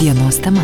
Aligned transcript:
Dienos 0.00 0.40
tema. 0.40 0.62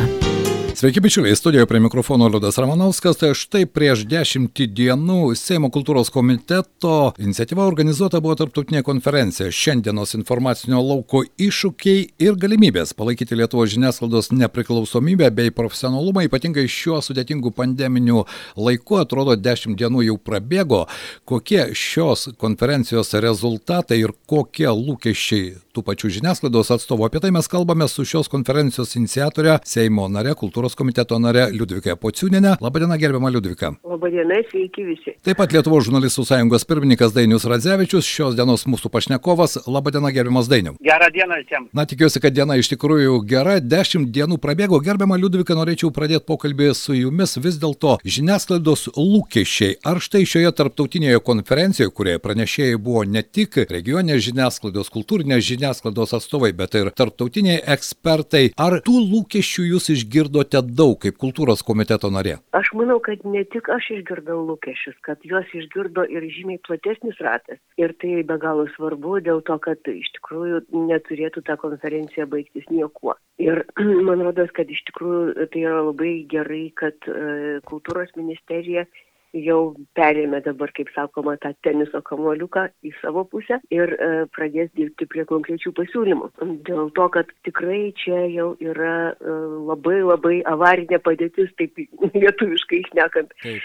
Sveiki, 0.84 1.00
bičiuliai, 1.00 1.36
studijoje 1.36 1.66
prie 1.66 1.80
mikrofono 1.80 2.28
Liudas 2.28 2.58
Ramanauskas. 2.58 3.16
Tai 3.16 3.30
štai 3.32 3.62
prieš 3.64 4.02
dešimtį 4.04 4.66
dienų 4.68 5.30
Seimo 5.32 5.70
kultūros 5.72 6.10
komiteto 6.12 7.14
iniciatyva 7.16 7.64
organizuota 7.64 8.20
buvo 8.20 8.34
tarptautinė 8.36 8.82
konferencija 8.84 9.48
Šiandienos 9.48 10.12
informacinio 10.18 10.82
lauko 10.84 11.22
iššūkiai 11.40 12.02
ir 12.26 12.36
galimybės 12.36 12.92
palaikyti 12.98 13.40
Lietuvo 13.40 13.64
žiniasklaidos 13.64 14.28
nepriklausomybę 14.36 15.30
bei 15.32 15.54
profesionalumą, 15.56 16.26
ypatingai 16.28 16.66
šiuo 16.68 17.00
sudėtingu 17.00 17.54
pandeminiu 17.56 18.26
laiku. 18.52 19.00
Atrodo, 19.00 19.38
dešimt 19.40 19.80
dienų 19.80 20.04
jau 20.10 20.20
prabėgo. 20.20 20.82
Kokie 21.24 21.70
šios 21.72 22.34
konferencijos 22.36 23.16
rezultatai 23.24 24.02
ir 24.02 24.12
kokie 24.28 24.68
lūkesčiai 24.68 25.54
tų 25.74 25.82
pačių 25.88 26.12
žiniasklaidos 26.18 26.70
atstovų. 26.76 27.08
Apie 27.08 27.24
tai 27.24 27.32
mes 27.34 27.48
kalbame 27.50 27.88
su 27.90 28.04
šios 28.06 28.28
konferencijos 28.30 28.94
iniciatorė 29.00 29.58
Seimo 29.64 30.06
nare 30.12 30.36
kultūros 30.38 30.73
kultūros 30.74 30.76
komiteto 30.76 31.18
nare 31.18 31.50
Liudvika 31.52 31.96
Pociūnenė. 31.96 32.58
Labadiena, 32.60 32.96
gerbiama 32.98 33.30
Liudvika. 33.30 33.74
Labadiena, 33.84 34.42
sveiki 34.50 34.84
visi. 34.84 35.14
Taip 35.24 35.38
pat 35.38 35.52
Lietuvos 35.52 35.86
žurnalistų 35.86 36.24
sąjungos 36.26 36.64
pirmininkas 36.64 37.14
Dainius 37.14 37.44
Radzevičius, 37.44 38.04
šios 38.04 38.34
dienos 38.34 38.66
mūsų 38.66 38.90
pašnekovas. 38.90 39.66
Labadiena, 39.66 40.10
gerbiamas 40.12 40.48
Dainiu. 40.48 40.74
Gerą 40.82 41.10
dieną 41.14 41.38
visiems. 41.42 41.70
Na, 41.72 41.86
tikiuosi, 41.86 42.20
kad 42.20 42.34
diena 42.34 42.56
iš 42.56 42.70
tikrųjų 42.74 43.20
gera. 43.26 43.60
Dešimt 43.60 44.10
dienų 44.12 44.38
prabėgo. 44.42 44.80
Gerbiama 44.84 45.16
Liudvika, 45.16 45.54
norėčiau 45.54 45.92
pradėti 45.94 46.26
pokalbį 46.26 46.72
su 46.74 46.96
jumis 46.98 47.36
vis 47.38 47.58
dėlto 47.62 47.98
žiniasklaidos 48.04 48.90
lūkesčiai. 48.96 49.78
Ar 49.84 50.02
štai 50.02 50.24
šioje 50.28 50.52
tarptautinėje 50.58 51.22
konferencijoje, 51.24 51.92
kurioje 51.94 52.22
pranešėjai 52.24 52.80
buvo 52.80 53.04
ne 53.06 53.22
tik 53.22 53.60
regioninės 53.70 54.24
žiniasklaidos, 54.28 54.90
kultūrinės 54.94 55.44
žiniasklaidos 55.46 56.16
atstovai, 56.18 56.52
bet 56.56 56.76
ir 56.78 56.90
tarptautiniai 56.96 57.62
ekspertai, 57.74 58.46
ar 58.60 58.80
tų 58.84 59.00
lūkesčių 59.12 59.68
jūs 59.74 59.90
išgirdote 59.94 60.53
girdite 60.54 60.76
daug 60.76 60.98
kaip 61.02 61.16
kultūros 61.18 61.62
komiteto 61.66 62.10
narė? 62.10 62.38
Aš 62.54 62.70
manau, 62.74 63.00
kad 63.00 63.24
ne 63.24 63.44
tik 63.44 63.68
aš 63.68 63.90
išgirdau 63.98 64.44
lūkesčius, 64.46 64.96
kad 65.02 65.18
juos 65.24 65.46
išgirdo 65.52 66.04
ir 66.06 66.22
žymiai 66.22 66.60
platesnis 66.62 67.18
ratas. 67.20 67.58
Ir 67.76 67.94
tai 68.00 68.22
be 68.22 68.38
galo 68.38 68.66
svarbu 68.76 69.20
dėl 69.20 69.42
to, 69.42 69.58
kad 69.58 69.78
iš 69.86 70.10
tikrųjų 70.18 70.64
neturėtų 70.72 71.42
ta 71.46 71.56
konferencija 71.56 72.26
baigtis 72.26 72.64
niekuo. 72.70 73.16
Ir 73.38 73.64
man 74.06 74.22
rodos, 74.22 74.50
kad 74.54 74.70
iš 74.70 74.84
tikrųjų 74.90 75.48
tai 75.50 75.64
yra 75.64 75.82
labai 75.90 76.26
gerai, 76.30 76.70
kad 76.76 76.94
e, 77.08 77.60
kultūros 77.66 78.14
ministerija 78.16 78.86
jau 79.34 79.74
perėmė 79.98 80.40
dabar, 80.44 80.70
kaip 80.76 80.90
sakoma, 80.94 81.36
tą 81.42 81.52
teniso 81.66 82.00
kamuoliuką 82.06 82.66
į 82.86 82.92
savo 83.00 83.24
pusę 83.28 83.58
ir 83.74 83.94
e, 83.94 84.08
pradės 84.34 84.70
dirbti 84.78 85.08
prie 85.10 85.24
konkrečių 85.28 85.74
pasiūlymų. 85.76 86.30
Dėl 86.68 86.90
to, 86.96 87.08
kad 87.14 87.30
tikrai 87.46 87.92
čia 87.98 88.24
jau 88.32 88.52
yra 88.62 89.12
e, 89.12 89.36
labai 89.68 90.00
labai 90.04 90.36
avarinė 90.48 91.00
padėtis, 91.04 91.52
taip 91.58 91.78
lietuviškai 92.14 92.82
išnekant. 92.84 93.34
E, 93.44 93.56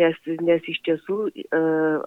nes, 0.00 0.18
nes 0.42 0.70
iš 0.70 0.80
tiesų 0.88 1.18
e, 1.30 1.62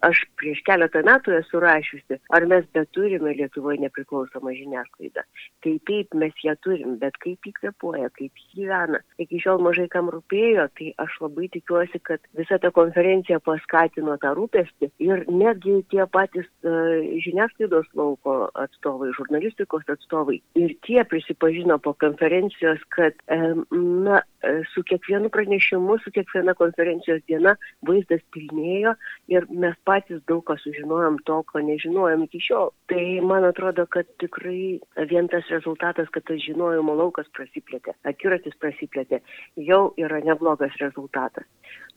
aš 0.08 0.24
prieš 0.40 0.64
keletą 0.68 1.04
metų 1.08 1.38
esu 1.40 1.64
rašiusi, 1.64 2.20
ar 2.36 2.48
mes 2.50 2.68
beturime 2.76 3.36
Lietuvoje 3.38 3.80
nepriklausomą 3.86 4.54
žiniasklaidą. 4.58 5.24
Tai 5.64 5.74
taip 5.88 6.16
mes 6.18 6.44
ją 6.44 6.56
turim, 6.64 6.98
bet 7.02 7.18
kaip 7.24 7.52
įkvepuoja, 7.52 8.10
kaip 8.18 8.46
gyvena. 8.56 9.02
Iki 9.22 9.42
šiol 9.44 9.62
mažai 9.64 9.88
kam 9.94 10.12
rūpėjo, 10.14 10.68
tai 10.78 10.92
aš 11.04 11.20
labai 11.24 11.50
tikiuosi, 11.54 12.02
kad 12.08 12.24
visa 12.38 12.57
visa 12.58 12.60
ta 12.60 12.72
konferencija 12.72 13.40
paskatino 13.40 14.18
tą 14.18 14.34
rūpestį 14.36 14.90
ir 15.00 15.26
netgi 15.30 15.84
tie 15.92 16.06
patys 16.08 16.48
uh, 16.64 17.04
žiniasklaidos 17.24 17.88
lauko 17.96 18.50
atstovai, 18.56 19.12
žurnalistikos 19.18 19.84
atstovai 19.88 20.42
ir 20.56 20.76
tie 20.86 21.04
prisipažino 21.04 21.78
po 21.78 21.94
konferencijos, 21.94 22.80
kad 22.90 23.14
um, 23.30 23.66
na, 24.04 24.22
e, 24.42 24.64
su 24.74 24.84
kiekvienu 24.84 25.30
pranešimu, 25.30 25.98
su 26.04 26.12
kiekviena 26.12 26.54
konferencijos 26.54 27.22
diena 27.28 27.56
vaizdas 27.82 28.22
pilnėjo 28.34 28.96
ir 29.28 29.48
mes 29.50 29.76
patys 29.86 30.22
daug 30.28 30.44
ką 30.48 30.58
sužinojom 30.62 31.20
to, 31.26 31.42
ko 31.52 31.60
nežinojom 31.60 32.24
iki 32.28 32.42
šiol. 32.42 32.72
Tai 32.88 33.04
man 33.22 33.46
atrodo, 33.48 33.86
kad 33.86 34.08
tikrai 34.22 34.80
vien 35.10 35.28
tas 35.28 35.48
rezultatas, 35.52 36.10
kad 36.14 36.26
tas 36.28 36.42
žinojimo 36.44 36.96
laukas 36.98 37.30
prasiplėtė, 37.38 37.96
akiratis 38.08 38.58
prasiplėtė, 38.62 39.22
jau 39.58 39.92
yra 39.98 40.22
neblogas 40.26 40.76
rezultatas. 40.82 41.46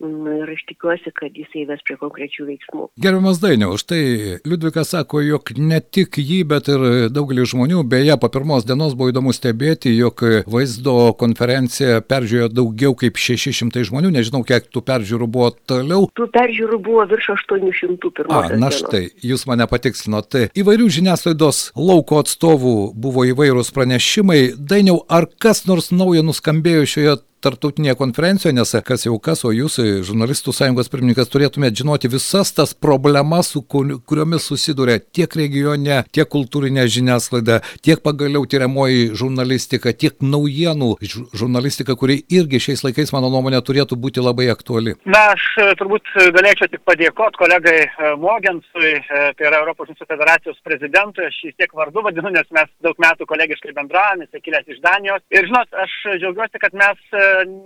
Ir 0.01 0.50
aš 0.55 0.63
tikiuosi, 0.69 1.13
kad 1.17 1.37
jisai 1.37 1.67
ves 1.69 1.83
prie 1.87 1.97
konkrečių 2.01 2.47
veiksmų. 2.49 2.87
Gerbiamas 3.01 3.41
Dainiau, 3.43 3.77
štai 3.81 4.41
Liudvikas 4.47 4.93
sako, 4.95 5.23
jog 5.25 5.53
ne 5.59 5.81
tik 5.81 6.19
jį, 6.21 6.41
bet 6.51 6.71
ir 6.73 6.85
daugelis 7.13 7.53
žmonių, 7.55 7.83
beje, 7.89 8.17
po 8.21 8.31
pirmos 8.33 8.67
dienos 8.69 8.97
buvo 8.99 9.13
įdomu 9.13 9.35
stebėti, 9.37 9.93
jog 9.97 10.23
vaizdo 10.51 11.13
konferenciją 11.21 12.01
peržiūrėjo 12.07 12.51
daugiau 12.53 12.97
kaip 12.99 13.21
600 13.21 13.87
žmonių, 13.91 14.13
nežinau, 14.19 14.43
kiek 14.47 14.69
tų 14.73 14.85
peržiūrų 14.87 15.31
buvo 15.31 15.51
toliau. 15.71 16.09
Tų 16.19 16.29
peržiūrų 16.35 16.81
buvo 16.85 17.07
virš 17.11 17.33
800 17.37 18.13
pirmos. 18.19 18.51
A, 18.51 18.61
na 18.61 18.73
štai, 18.75 19.07
jūs 19.25 19.47
mane 19.51 19.67
patikslinot. 19.71 20.39
Įvairių 20.59 20.91
žiniasklaidos 20.99 21.71
lauko 21.79 22.21
atstovų 22.23 22.77
buvo 22.95 23.27
įvairūs 23.31 23.73
pranešimai. 23.77 24.43
Dainiau, 24.59 25.01
ar 25.09 25.29
kas 25.41 25.65
nors 25.71 25.91
naujo 25.95 26.25
nuskambėjo 26.27 26.87
šioje 26.95 27.17
tarptautinėje 27.45 27.97
konferencijoje, 27.99 28.57
nes 28.57 28.75
kas 28.87 29.07
jau 29.07 29.17
kas, 29.23 29.45
o 29.45 29.53
jūs, 29.55 29.79
žurnalistų 30.07 30.55
sąjungos 30.57 30.91
pirmininkas, 30.93 31.31
turėtumėte 31.33 31.83
žinoti 31.83 32.11
visas 32.13 32.53
tas 32.57 32.75
problemas, 32.75 33.53
su 33.55 33.63
kuriomis 33.65 34.47
susiduria 34.51 34.99
tiek 35.01 35.35
regione, 35.37 36.03
tiek 36.15 36.29
kultūrinė 36.31 36.87
žiniasklaida, 36.91 37.61
tiek 37.85 38.03
pagaliau 38.05 38.47
tyriamoji 38.49 39.11
žurnalistika, 39.19 39.93
tiek 39.93 40.17
naujienų 40.23 40.93
žurnalistika, 41.37 41.97
kuri 41.99 42.21
irgi 42.33 42.61
šiais 42.67 42.85
laikais, 42.87 43.13
mano 43.17 43.31
nuomonė, 43.33 43.63
turėtų 43.65 43.99
būti 44.01 44.23
labai 44.25 44.51
aktuali. 44.53 44.97
Na, 45.09 45.31
aš 45.35 45.47
e, 45.61 45.69
turbūt 45.81 46.13
galėčiau 46.37 46.71
tik 46.73 46.85
padėkoti 46.89 47.41
kolegai 47.41 47.79
e, 47.87 48.13
Mogensui, 48.21 48.93
e, 49.01 49.23
tai 49.39 49.49
yra 49.49 49.63
Europos 49.63 49.89
Žiniasklaidos 49.89 50.11
federacijos 50.11 50.61
prezidentui, 50.67 51.27
aš 51.29 51.39
jį 51.45 51.53
tiek 51.59 51.75
vardu 51.77 52.05
vadinu, 52.05 52.33
nes 52.35 52.49
mes 52.55 52.71
daug 52.85 52.99
metų 53.03 53.27
kolegiškai 53.31 53.75
bendravome, 53.77 54.27
jis 54.27 54.45
kilęs 54.45 54.71
iš 54.71 54.81
Danijos. 54.85 55.25
Ir 55.35 55.49
žinot, 55.49 55.71
aš 55.85 55.97
džiaugiuosi, 56.21 56.61
kad 56.63 56.77
mes 56.79 57.01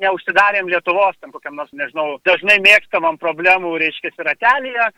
neužsidarėm 0.03 0.69
Lietuvos, 0.73 1.17
tam 1.21 1.33
kokiam 1.35 1.57
nors, 1.59 1.73
nežinau, 1.77 2.19
dažnai 2.29 2.59
mėgstamam 2.65 3.19
problemų, 3.21 3.75
reiškia, 3.83 4.13
ratelėje, 4.31 4.89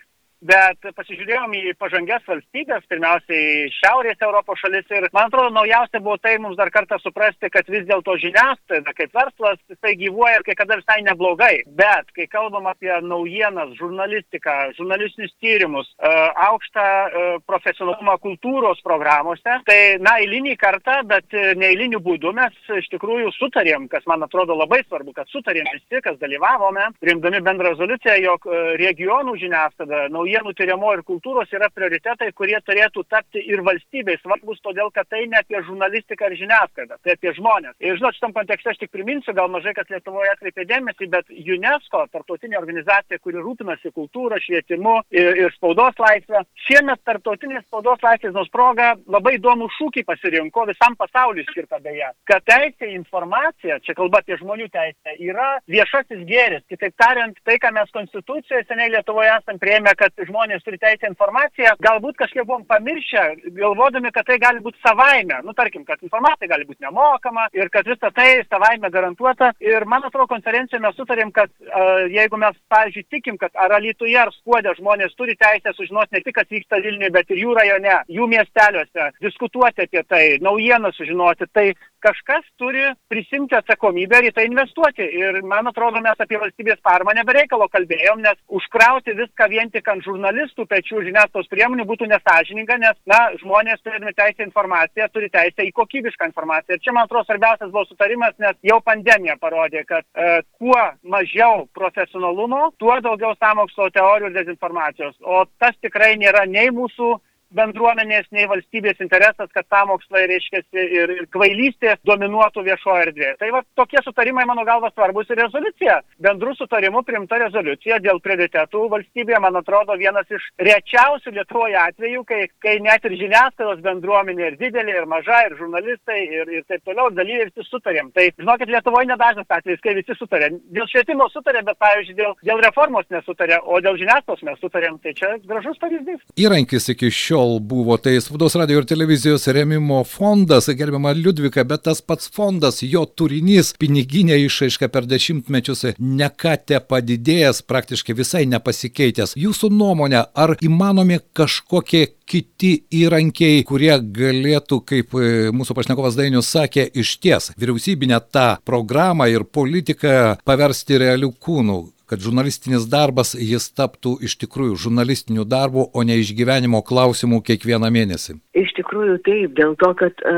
bet 0.46 0.88
pasižiūrėjom 0.96 1.54
į 1.58 1.74
pažangias 1.80 2.24
valstybės, 2.28 2.86
pirmiausiai 2.90 3.70
Šiaurės 3.76 4.22
Europos 4.22 4.60
šalis 4.62 4.88
ir 4.94 5.08
man 5.12 5.28
atrodo 5.28 5.52
naujausia 5.54 6.00
buvo 6.02 6.16
tai 6.22 6.36
mums 6.42 6.58
dar 6.58 6.70
kartą 6.74 6.98
suprasti, 7.02 7.50
kad 7.52 7.68
vis 7.72 7.86
dėlto 7.88 8.16
žiniasklaida 8.22 8.94
kaip 8.96 9.14
verslas, 9.16 9.60
jisai 9.70 9.94
gyvuoja 10.00 10.40
ir 10.40 10.46
kai 10.46 10.56
kada 10.58 10.78
visai 10.80 11.00
neblogai. 11.06 11.64
Bet 11.78 12.10
kai 12.16 12.28
kalbam 12.30 12.68
apie 12.70 12.92
naujienas, 13.04 13.74
žurnalistiką, 13.80 14.56
žurnalistinius 14.78 15.34
tyrimus, 15.42 15.90
e, 15.98 16.12
aukštą 16.46 16.86
e, 16.86 17.26
profesionalumą 17.48 18.16
kultūros 18.22 18.82
programuose, 18.86 19.58
tai 19.68 19.78
na, 20.02 20.16
eilinį 20.22 20.56
kartą, 20.60 21.00
bet 21.08 21.36
neeilinių 21.60 22.00
būdų 22.04 22.32
mes 22.36 22.56
iš 22.80 22.88
tikrųjų 22.94 23.32
sutarėm, 23.36 23.88
kas 23.92 24.06
man 24.10 24.24
atrodo 24.26 24.56
labai 24.58 24.82
svarbu, 24.86 25.14
kad 25.16 25.30
sutarėm 25.32 25.68
visi, 25.72 26.00
kas 26.04 26.18
dalyvavome, 26.22 26.88
priimdami 27.02 27.42
bendrą 27.44 27.74
rezoliuciją, 27.74 28.16
jog 28.24 28.48
e, 28.48 28.62
regionų 28.80 29.36
žiniasklaida, 29.42 30.06
naujienų 30.14 30.35
tyrimo 30.56 30.92
ir 30.94 31.02
kultūros 31.06 31.52
yra 31.52 31.68
prioritetai, 31.70 32.32
kurie 32.32 32.58
turėtų 32.64 33.04
tapti 33.08 33.40
ir 33.40 33.62
valstybei 33.66 34.16
svarbus, 34.20 34.60
todėl 34.64 34.90
kad 34.94 35.08
tai 35.08 35.26
ne 35.26 35.38
apie 35.40 35.60
žurnalistiką 35.62 36.26
ar 36.26 36.36
žiniasklaidą, 36.36 36.98
tai 37.02 37.16
apie 37.16 37.32
žmonės. 37.36 37.76
Ir 37.80 37.98
žinot, 37.98 38.16
šitam 38.16 38.32
kontekste 38.36 38.70
aš 38.70 38.80
tik 38.82 38.90
priminsiu, 38.90 39.34
gal 39.36 39.48
mažai 39.52 39.74
kas 39.76 39.88
Lietuvoje 39.90 40.32
atkreipė 40.32 40.66
dėmesį, 40.66 41.08
bet 41.12 41.30
UNESCO, 41.30 42.06
tarptautinė 42.12 42.58
organizacija, 42.58 43.18
kuri 43.22 43.42
rūpinasi 43.42 43.92
kultūrą, 43.94 44.40
švietimu 44.42 44.96
ir, 45.10 45.42
ir 45.44 45.54
spaudos 45.56 45.98
laisvę, 46.02 46.42
šiemet 46.66 47.02
tarptautinės 47.06 47.66
spaudos 47.66 48.02
laisvės 48.04 48.34
nors 48.36 48.50
proga 48.52 48.94
labai 49.06 49.36
įdomų 49.38 49.68
šūkį 49.76 50.04
pasirinko 50.08 50.66
visam 50.70 50.96
pasauliu 50.98 51.44
skirtą 51.50 51.80
beje, 51.84 52.10
kad 52.28 52.44
teisė 52.48 52.90
į 52.90 52.96
informaciją, 53.00 53.78
čia 53.86 53.96
kalba 53.98 54.22
apie 54.22 54.38
žmonių 54.40 54.68
teisę, 54.72 55.16
yra 55.22 55.56
viešasis 55.70 56.24
gėris. 56.28 56.64
Kitaip 56.70 56.96
tariant, 56.98 57.38
tai, 57.46 57.58
ką 57.62 57.72
mes 57.76 57.92
konstitucijoje 57.94 58.64
seniai 58.66 58.92
Lietuvoje 58.94 59.32
esame 59.36 59.62
prieėmę, 59.62 59.94
kad 59.98 60.15
žmonės 60.24 60.64
turi 60.64 60.78
teisę 60.80 61.10
informaciją, 61.10 61.74
galbūt 61.84 62.16
kažkiek 62.20 62.46
buvom 62.46 62.64
pamiršę, 62.68 63.24
galvodami, 63.58 64.12
kad 64.14 64.26
tai 64.28 64.38
gali 64.42 64.62
būti 64.64 64.80
savaime. 64.84 65.40
Nu, 65.44 65.54
tarkim, 65.56 65.84
kad 65.88 66.02
informacija 66.02 66.48
gali 66.50 66.66
būti 66.68 66.84
nemokama 66.86 67.48
ir 67.56 67.70
kad 67.72 67.88
visą 67.88 68.10
tai 68.14 68.42
savaime 68.48 68.90
garantuota. 68.90 69.52
Ir 69.60 69.84
man 69.88 70.06
atrodo, 70.06 70.28
konferencijoje 70.32 70.82
mes 70.84 70.96
sutarėm, 70.98 71.32
kad 71.36 71.50
uh, 71.50 72.06
jeigu 72.12 72.40
mes, 72.40 72.56
pavyzdžiui, 72.72 73.06
tikim, 73.10 73.40
kad 73.40 73.54
ar 73.54 73.76
Alytuje 73.76 74.18
ar 74.20 74.32
Skuodė 74.34 74.74
žmonės 74.78 75.14
turi 75.18 75.36
teisę 75.38 75.74
sužinoti 75.76 76.16
ne 76.16 76.22
tik, 76.24 76.36
kas 76.38 76.48
vyksta 76.52 76.80
Vilniuje, 76.84 77.12
bet 77.14 77.30
ir 77.32 77.42
jų 77.42 77.56
rajone, 77.58 77.98
jų 78.12 78.30
miesteliuose, 78.32 79.10
diskutuoti 79.24 79.86
apie 79.86 80.02
tai, 80.08 80.24
naujieną 80.44 80.92
sužinoti, 80.96 81.50
tai 81.52 81.68
kažkas 82.06 82.44
turi 82.60 82.84
prisimti 83.10 83.56
atsakomybę 83.58 84.20
ir 84.20 84.30
į 84.30 84.34
tai 84.36 84.46
investuoti. 84.48 85.06
Ir 85.20 85.40
man 85.48 85.70
atrodo, 85.70 86.02
mes 86.04 86.20
apie 86.22 86.38
valstybės 86.40 86.82
paramą 86.86 87.16
nebereikalo 87.18 87.68
kalbėjom, 87.72 88.22
nes 88.24 88.38
užkrauti 88.58 89.16
viską 89.18 89.48
vien 89.50 89.72
tik 89.74 89.88
ant 89.90 90.05
žurnalistų 90.06 90.66
pečių 90.70 91.02
žiniasklaidos 91.08 91.50
priemonių 91.52 91.86
būtų 91.88 92.08
nesažininga, 92.10 92.78
nes, 92.82 92.96
na, 93.10 93.20
žmonės 93.42 93.82
turėdami 93.84 94.14
teisę 94.16 94.46
informaciją 94.46 95.08
turi 95.12 95.30
teisę 95.34 95.66
į 95.66 95.74
kokybišką 95.76 96.30
informaciją. 96.30 96.78
Ir 96.78 96.84
čia, 96.84 96.94
man 96.96 97.06
atrodo, 97.06 97.26
svarbiausias 97.28 97.72
buvo 97.74 97.84
sutarimas, 97.88 98.36
nes 98.42 98.58
jau 98.66 98.80
pandemija 98.86 99.36
parodė, 99.42 99.84
kad 99.88 100.06
e, 100.14 100.40
kuo 100.60 100.80
mažiau 101.16 101.66
profesionalumo, 101.76 102.70
tuo 102.80 102.98
daugiau 103.04 103.34
samokslo 103.40 103.90
teorijų 103.94 104.30
ir 104.30 104.38
dezinformacijos. 104.40 105.16
O 105.22 105.44
tas 105.60 105.76
tikrai 105.82 106.14
nėra 106.20 106.46
nei 106.50 106.72
mūsų 106.74 107.16
bendruomenės, 107.56 108.28
nei 108.34 108.46
valstybės 108.50 109.00
interesas, 109.04 109.50
kad 109.54 109.66
samokslai, 109.72 110.26
reiškia, 110.30 110.62
ir, 110.76 111.14
ir 111.16 111.28
kvailystė 111.34 111.96
dominuotų 112.08 112.64
viešoje 112.66 113.06
erdvėje. 113.08 113.34
Tai 113.40 113.50
va, 113.54 113.62
tokie 113.78 114.02
sutarimai, 114.04 114.46
mano 114.48 114.64
galva, 114.68 114.90
svarbus 114.94 115.30
ir 115.30 115.40
rezoliucija. 115.42 115.98
Bendrų 116.26 116.56
sutarimų 116.58 117.02
primta 117.06 117.40
rezoliucija 117.42 118.00
dėl 118.04 118.20
prioritetų 118.24 118.86
valstybėje, 118.92 119.40
man 119.44 119.60
atrodo, 119.60 119.96
vienas 120.00 120.28
iš 120.32 120.50
rečiausių 120.68 121.34
Lietuvoje 121.36 121.78
atvejų, 121.82 122.24
kai, 122.28 122.42
kai 122.64 122.76
net 122.84 123.04
ir 123.08 123.16
žiniasklaidos 123.20 123.82
bendruomenė 123.84 124.52
ir 124.52 124.58
didelė, 124.60 125.00
ir 125.02 125.08
maža, 125.10 125.42
ir 125.48 125.56
žurnalistai, 125.58 126.20
ir, 126.40 126.52
ir 126.58 126.66
taip 126.70 126.84
toliau, 126.88 127.10
dalyviai 127.14 127.48
visi 127.50 127.66
sutarėm. 127.70 128.12
Tai, 128.16 128.28
žinokit, 128.40 128.72
Lietuvoje 128.72 129.10
nedažnas 129.10 129.48
atvejis, 129.58 129.82
kai 129.84 129.96
visi 129.98 130.16
sutarė. 130.18 130.52
Dėl 130.76 130.88
švietimo 130.92 131.28
sutarė, 131.32 131.64
bet, 131.66 131.78
pavyzdžiui, 131.82 132.18
dėl, 132.20 132.36
dėl 132.46 132.62
reformos 132.64 133.08
nesutarė, 133.12 133.60
o 133.64 133.80
dėl 133.84 133.98
žiniasklaidos 134.00 134.46
mes 134.48 134.62
sutarėm. 134.62 135.00
Tai 135.04 135.12
čia 135.18 135.34
gražus 135.44 135.78
pavyzdys. 135.82 136.22
Įrankis 136.40 136.88
iki 136.94 137.12
šiol 137.12 137.45
šiol 137.46 137.58
buvo 137.58 137.96
tai 137.96 138.20
Spaudos 138.20 138.54
radio 138.54 138.78
ir 138.78 138.84
televizijos 138.84 139.46
remimo 139.46 140.04
fondas, 140.04 140.68
gerbiama 140.68 141.12
Liudvika, 141.12 141.64
bet 141.64 141.82
tas 141.82 142.00
pats 142.00 142.28
fondas, 142.30 142.82
jo 142.82 143.04
turinys, 143.04 143.74
piniginė 143.78 144.36
išaiška 144.46 144.88
per 144.88 145.06
dešimtmečius 145.06 145.96
nekate 145.98 146.80
padidėjęs, 146.80 147.62
praktiškai 147.62 148.14
visai 148.14 148.46
nepasikeitęs. 148.46 149.36
Jūsų 149.36 149.70
nuomonė, 149.70 150.24
ar 150.34 150.56
įmanomi 150.60 151.20
kažkokie 151.36 152.06
kiti 152.26 152.72
įrankiai, 152.90 153.62
kurie 153.64 153.94
galėtų, 154.00 154.80
kaip 154.82 155.14
e, 155.14 155.50
mūsų 155.54 155.76
pašnekovas 155.78 156.18
Dainius 156.18 156.50
sakė, 156.50 156.88
iš 156.98 157.18
ties 157.22 157.52
vyriausybinę 157.56 158.18
tą 158.32 158.56
programą 158.66 159.28
ir 159.30 159.46
politiką 159.46 160.40
paversti 160.44 160.98
realių 160.98 161.30
kūnų 161.38 161.82
kad 162.10 162.22
žurnalistinis 162.22 162.86
darbas 162.90 163.34
jis 163.34 163.68
taptų 163.76 164.16
iš 164.26 164.36
tikrųjų 164.42 164.76
žurnalistiniu 164.86 165.44
darbu, 165.44 165.88
o 165.92 166.04
ne 166.06 166.18
išgyvenimo 166.22 166.82
klausimų 166.86 167.42
kiekvieną 167.46 167.90
mėnesį? 167.92 168.38
Iš 168.56 168.74
tikrųjų 168.78 169.18
taip, 169.26 169.54
dėl 169.58 169.74
to, 169.82 169.92
kad 169.98 170.22
e, 170.22 170.34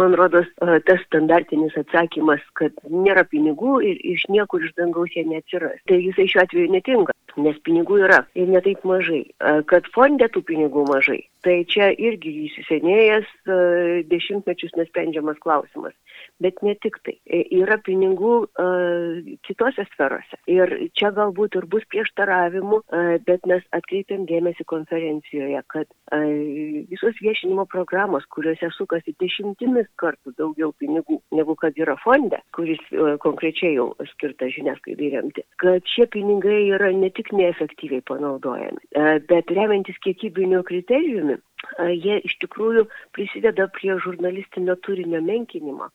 man 0.00 0.16
rodos 0.18 0.48
e, 0.48 0.78
tas 0.88 1.02
standartinis 1.08 1.76
atsakymas, 1.80 2.42
kad 2.58 2.74
nėra 2.90 3.26
pinigų 3.28 3.80
ir 3.84 4.00
iš 4.14 4.26
niekur 4.32 4.64
iš 4.64 4.74
dangaus 4.80 5.12
jie 5.16 5.26
neatsiras. 5.28 5.76
Tai 5.88 6.00
jisai 6.00 6.28
šiuo 6.30 6.44
atveju 6.44 6.72
netinka, 6.72 7.16
nes 7.40 7.58
pinigų 7.66 8.00
yra 8.06 8.24
ir 8.38 8.50
netaip 8.50 8.84
mažai. 8.88 9.24
E, 9.24 9.54
kad 9.70 9.88
fonde 9.94 10.28
tų 10.34 10.44
pinigų 10.50 10.86
mažai, 10.90 11.20
tai 11.44 11.60
čia 11.68 11.90
irgi 12.00 12.32
įsisenėjęs 12.48 13.28
dešimtmečius 14.08 14.72
nesprendžiamas 14.78 15.36
klausimas. 15.44 15.92
Bet 16.42 16.62
ne 16.64 16.74
tik 16.80 16.96
tai. 17.04 17.14
Yra 17.52 17.76
pinigų 17.84 18.46
kitose 19.44 19.84
sferose. 19.92 20.38
Ir 20.50 20.72
čia 20.96 21.10
galbūt 21.14 21.58
ir 21.58 21.66
bus 21.70 21.84
prieštaravimų, 21.92 22.80
bet 23.26 23.44
mes 23.50 23.64
atkreipiam 23.76 24.24
dėmesį 24.30 24.66
konferencijoje, 24.70 25.60
kad 25.70 25.90
visos 26.90 27.20
viešinimo 27.20 27.66
programos, 27.70 28.26
kuriuose 28.34 28.70
sukasi 28.76 29.14
dešimtimis 29.20 29.90
kartų 30.00 30.34
daugiau 30.40 30.72
pinigų 30.80 31.20
negu 31.36 31.56
kad 31.60 31.76
yra 31.80 31.96
fonde, 32.02 32.40
kuris 32.56 32.82
konkrečiai 33.22 33.76
jau 33.76 33.90
skirta 34.14 34.48
žiniasklaidai 34.54 35.12
remti, 35.18 35.44
kad 35.62 35.84
šie 35.94 36.08
pinigai 36.14 36.70
yra 36.74 36.90
ne 36.94 37.12
tik 37.14 37.23
neefektyviai 37.32 38.04
panaudojami, 38.08 38.82
bet 39.30 39.50
remiantis 39.54 39.98
kiekybiniu 40.04 40.62
kriterijumi, 40.66 41.38
jie 41.94 42.18
iš 42.26 42.36
tikrųjų 42.42 42.84
prisideda 43.16 43.66
prie 43.72 43.96
žurnalistinio 44.04 44.76
turinio 44.84 45.20
menkinimo, 45.24 45.88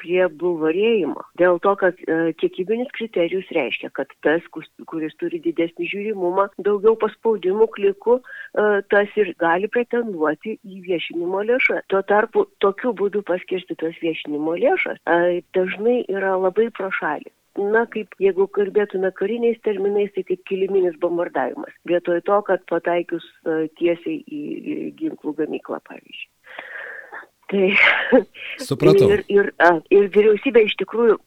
prie 0.00 0.26
bulvarėjimo. 0.40 1.22
Dėl 1.40 1.58
to, 1.64 1.74
kad 1.80 1.98
e, 2.06 2.32
kiekybinis 2.40 2.90
kriterijus 2.96 3.50
reiškia, 3.54 3.92
kad 3.96 4.10
tas, 4.26 4.44
kuris 4.52 5.14
turi 5.20 5.40
didesnį 5.44 5.88
žiūrimumą, 5.92 6.48
daugiau 6.66 6.96
paspaudimų, 7.02 7.68
klikų, 7.76 8.18
e, 8.18 8.66
tas 8.92 9.20
ir 9.20 9.34
gali 9.42 9.70
pretenduoti 9.72 10.56
į 10.62 10.80
viešinimo 10.88 11.44
lėšą. 11.52 11.82
Tuo 11.92 12.02
tarpu 12.08 12.46
tokiu 12.64 12.94
būdu 12.98 13.22
paskirstytos 13.28 14.00
viešinimo 14.02 14.56
lėšas 14.64 14.98
e, 15.04 15.42
dažnai 15.56 16.02
yra 16.08 16.34
labai 16.40 16.70
pro 16.74 16.90
šalį 16.98 17.30
na, 17.58 17.84
kaip 17.92 18.14
jeigu 18.22 18.46
kalbėtume 18.56 19.12
kariniais 19.18 19.60
terminais, 19.66 20.12
tai 20.14 20.24
kaip 20.28 20.44
kiliminis 20.48 20.98
bombardavimas. 21.02 21.74
Vietoj 21.88 22.22
to, 22.28 22.38
kad 22.48 22.64
pataikius 22.70 23.26
uh, 23.44 23.66
tiesiai 23.80 24.20
į, 24.22 24.42
į 24.42 24.78
ginklų 25.00 25.36
gamyklą, 25.42 25.82
pavyzdžiui. 25.88 26.30
Tai 27.52 27.68
Supratau. 28.68 29.08
Ir, 29.12 29.22
ir, 29.28 29.48
ir 29.92 30.06
vyriausybė 30.14 30.62
iš 30.64 30.76
tikrųjų 30.80 31.18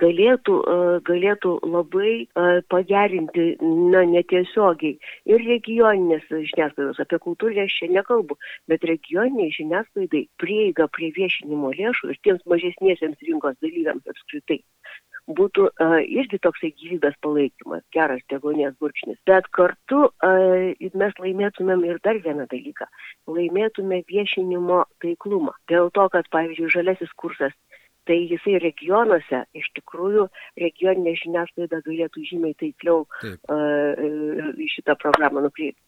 galėtų, 0.00 0.56
galėtų 1.06 1.52
labai 1.62 2.14
pagerinti, 2.72 3.46
na, 3.92 4.02
netiesiogiai 4.10 4.96
ir 5.30 5.44
regioninės 5.46 6.26
žiniasklaidos, 6.30 6.98
apie 7.04 7.20
kultūrę 7.22 7.66
aš 7.68 7.76
čia 7.82 7.90
nekalbu, 7.94 8.38
bet 8.70 8.86
regioniniai 8.90 9.54
žiniasklaidai 9.54 10.24
prieiga 10.42 10.90
prie 10.90 11.12
viešinimo 11.14 11.70
lėšų 11.78 12.14
ir 12.14 12.20
tiems 12.26 12.42
mažesniesiems 12.50 13.22
rinkos 13.28 13.58
dalyviams 13.62 14.10
apskritai 14.10 14.62
būtų 15.28 15.66
uh, 15.70 15.96
irgi 16.02 16.40
toksai 16.42 16.72
gyvybės 16.80 17.16
palaikymas, 17.24 17.84
geras 17.94 18.22
degonės 18.32 18.76
gurkšnis. 18.80 19.18
Bet 19.28 19.48
kartu 19.56 20.06
uh, 20.08 20.92
mes 21.02 21.18
laimėtumėm 21.24 21.84
ir 21.88 22.00
dar 22.04 22.20
vieną 22.24 22.46
dalyką. 22.50 22.88
Laimėtume 23.30 24.02
viešinimo 24.08 24.84
taiklumą. 25.04 25.56
Dėl 25.70 25.92
to, 25.94 26.08
kad, 26.14 26.30
pavyzdžiui, 26.34 26.72
žalesis 26.76 27.12
kursas 27.20 27.56
tai 28.08 28.16
jisai 28.26 28.56
regionuose 28.62 29.42
iš 29.54 29.66
tikrųjų 29.76 30.26
regioninė 30.58 31.12
žiniasklaida 31.20 31.82
galėtų 31.86 32.24
žymiai 32.30 32.56
taikliau 32.58 33.04
uh, 33.04 34.64
šitą 34.74 34.96
programą 34.98 35.44
nukreipti. 35.44 35.78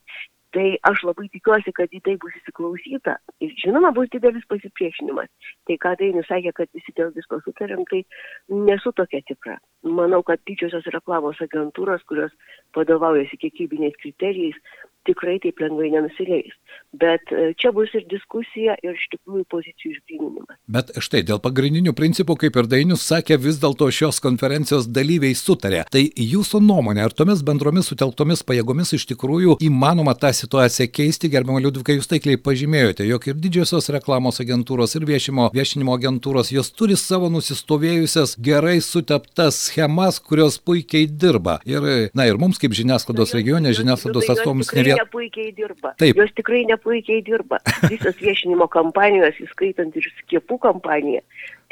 Tai 0.52 0.64
aš 0.84 1.02
labai 1.08 1.30
tikiuosi, 1.32 1.72
kad 1.72 1.94
į 1.96 2.02
tai 2.04 2.14
bus 2.20 2.34
įsiklausyta. 2.36 3.16
Ir 3.44 3.54
žinoma, 3.62 3.92
bus 3.96 4.10
didelis 4.12 4.44
pasipriešinimas. 4.50 5.30
Tai 5.68 5.76
ką 5.80 5.94
Dainis 6.00 6.28
sakė, 6.28 6.52
kad 6.58 6.68
visi 6.76 6.92
dėl 6.98 7.12
visko 7.16 7.40
sutarėm, 7.46 7.86
tai 7.88 8.02
nesu 8.68 8.92
tokia 8.98 9.22
tikra. 9.28 9.56
Manau, 9.82 10.20
kad 10.26 10.42
didžiosios 10.48 10.88
reklamos 10.92 11.40
agentūros, 11.40 12.04
kurios 12.10 12.36
vadovaujasi 12.76 13.40
kiekybiniais 13.46 13.96
kriterijais, 14.04 14.60
tikrai 15.08 15.38
taip 15.42 15.60
lengvai 15.62 15.90
nenusileis. 15.94 16.54
Bet 16.92 17.32
e, 17.32 17.52
čia 17.58 17.72
bus 17.74 17.94
ir 17.96 18.04
diskusija, 18.12 18.76
ir 18.84 18.98
iš 18.98 19.08
tikrųjų 19.16 19.48
pozicijų 19.56 19.96
išgryninimas. 19.96 20.60
Bet 20.72 20.88
štai 21.04 21.20
dėl 21.28 21.36
pagrindinių 21.42 21.92
principų, 21.92 22.38
kaip 22.40 22.56
ir 22.56 22.68
Dainius 22.70 23.02
sakė, 23.04 23.36
vis 23.36 23.58
dėlto 23.60 23.90
šios 23.92 24.22
konferencijos 24.24 24.86
dalyviai 24.88 25.34
sutarė. 25.36 25.82
Tai 25.92 26.00
jūsų 26.00 26.62
nuomonė, 26.64 27.02
ar 27.04 27.12
tomis 27.12 27.42
bendromis 27.44 27.90
sutelktomis 27.90 28.40
pajėgomis 28.48 28.94
iš 28.96 29.04
tikrųjų 29.10 29.58
įmanoma 29.66 30.14
tą 30.16 30.30
situaciją 30.32 30.88
keisti, 30.88 31.28
gerbama 31.34 31.60
Liudvikai, 31.60 31.98
jūs 31.98 32.08
taikliai 32.08 32.40
pažymėjote, 32.40 33.04
jog 33.04 33.26
ir 33.28 33.36
didžiosios 33.42 33.90
reklamos 33.92 34.40
agentūros, 34.40 34.96
ir 34.96 35.04
viešimo, 35.10 35.50
viešinimo 35.52 35.92
agentūros, 35.98 36.54
jos 36.56 36.72
turi 36.72 36.96
savo 36.96 37.28
nusistovėjusias 37.34 38.38
gerai 38.40 38.78
suteptas 38.80 39.60
schemas, 39.66 40.22
kurios 40.24 40.56
puikiai 40.56 41.04
dirba. 41.04 41.58
Ir, 41.68 41.84
na, 42.16 42.30
ir 42.30 42.40
mums 42.40 42.62
kaip 42.62 42.72
žiniasklaidos 42.78 43.36
regione, 43.36 43.74
žiniasklaidos 43.76 44.32
atstovams 44.32 44.72
ne 44.72 44.86
vien... 44.88 45.04
Taip. 46.00 46.16
Jos 46.16 46.32
tikrai 46.40 46.64
nepuikiai 46.72 47.20
dirba. 47.28 47.60
Visos 47.92 48.16
viešinimo 48.24 48.72
kampanijos, 48.72 49.36
įskaitant 49.44 50.00
ir 50.00 50.08
skiepų 50.22 50.61
kampaniją, 50.62 51.20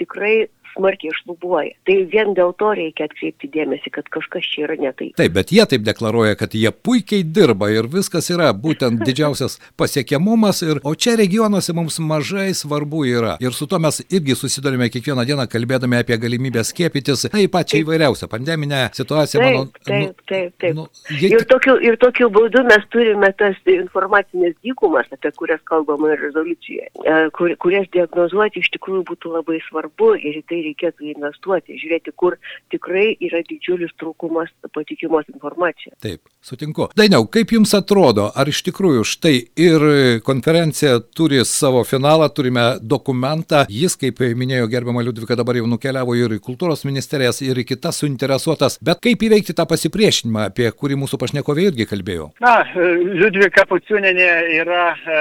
tikrai 0.00 0.48
smarkiai 0.74 1.14
šlubuoja. 1.20 1.74
Tai 1.88 1.96
vien 2.12 2.34
dėl 2.36 2.52
to 2.60 2.72
reikia 2.76 3.08
atkreipti 3.08 3.50
dėmesį, 3.54 3.92
kad 3.96 4.10
kažkas 4.12 4.46
čia 4.52 4.66
yra 4.68 4.76
ne 4.80 4.92
taip. 4.96 5.14
Taip, 5.18 5.34
bet 5.36 5.52
jie 5.54 5.64
taip 5.70 5.84
deklaruoja, 5.86 6.38
kad 6.40 6.54
jie 6.56 6.70
puikiai 6.70 7.24
dirba 7.24 7.70
ir 7.72 7.88
viskas 7.90 8.30
yra 8.32 8.50
būtent 8.54 9.02
didžiausias 9.08 9.58
pasiekiamumas, 9.80 10.62
ir, 10.66 10.82
o 10.84 10.94
čia 10.94 11.16
regionuose 11.20 11.74
mums 11.76 12.00
mažai 12.02 12.50
svarbu 12.56 13.04
yra. 13.10 13.36
Ir 13.42 13.56
su 13.56 13.68
to 13.70 13.80
mes 13.82 14.02
irgi 14.08 14.36
susidurime 14.38 14.90
kiekvieną 14.92 15.26
dieną 15.28 15.46
kalbėdami 15.50 16.00
apie 16.00 16.18
galimybę 16.20 16.64
skiepytis, 16.66 17.26
tai 17.32 17.46
pačią 17.52 17.82
įvairiausią 17.84 18.30
pandeminę 18.30 18.86
situaciją. 18.96 19.42
Taip, 19.42 19.56
mano, 19.56 19.66
taip, 19.84 20.00
nu, 20.00 20.14
taip. 20.30 20.54
taip. 20.62 20.76
Nu, 20.76 20.86
jie... 21.16 21.32
ir, 21.34 21.46
tokiu, 21.50 21.76
ir 21.84 21.98
tokiu 22.00 22.30
būdu 22.32 22.64
mes 22.68 22.86
turime 22.94 23.32
tas 23.40 23.58
informacinės 23.70 24.56
dykumas, 24.64 25.08
apie 25.14 25.32
kurias 25.36 25.62
kalbama 25.68 26.12
ir 26.14 26.24
rezoliucijoje, 26.26 26.90
kur, 27.36 27.54
kurias 27.62 27.88
diagnozuoti 27.94 28.62
iš 28.62 28.70
tikrųjų 28.76 29.04
būtų 29.10 29.34
labai 29.36 29.60
svarbu 29.68 30.12
ir 30.18 30.40
tai 30.50 30.59
reikėtų 30.64 31.10
investuoti, 31.14 31.78
žiūrėti, 31.80 32.14
kur 32.16 32.36
tikrai 32.72 33.14
yra 33.20 33.42
didžiulis 33.46 33.92
trūkumas 34.00 34.52
patikimos 34.74 35.28
informacijos. 35.32 35.96
Taip, 36.02 36.22
sutinku. 36.44 36.90
Dainiau, 36.98 37.26
kaip 37.32 37.54
Jums 37.54 37.74
atrodo, 37.76 38.28
ar 38.34 38.48
iš 38.50 38.62
tikrųjų 38.68 39.04
štai 39.08 39.34
ir 39.60 39.86
konferencija 40.26 40.98
turi 41.16 41.42
savo 41.48 41.82
finalą, 41.88 42.28
turime 42.34 42.66
dokumentą, 42.80 43.64
jis, 43.70 43.96
kaip 44.00 44.22
minėjo 44.38 44.68
gerbiama 44.70 45.04
Liudvika, 45.04 45.38
dabar 45.38 45.58
jau 45.58 45.68
nukeliavo 45.70 46.16
ir 46.18 46.36
į 46.36 46.42
kultūros 46.44 46.84
ministerijas, 46.88 47.42
ir 47.44 47.58
į 47.60 47.66
kitas 47.72 48.00
suinteresuotas, 48.02 48.78
bet 48.84 49.02
kaip 49.04 49.22
įveikti 49.26 49.56
tą 49.56 49.66
pasipriešinimą, 49.70 50.48
apie 50.50 50.70
kurį 50.70 51.00
mūsų 51.02 51.20
pašnekovė 51.20 51.70
irgi 51.70 51.88
kalbėjo? 51.90 52.30
Na, 52.42 52.60
Liudvika 52.76 53.66
Puciūnenė 53.70 54.30
yra 54.60 54.86
e, 54.94 55.20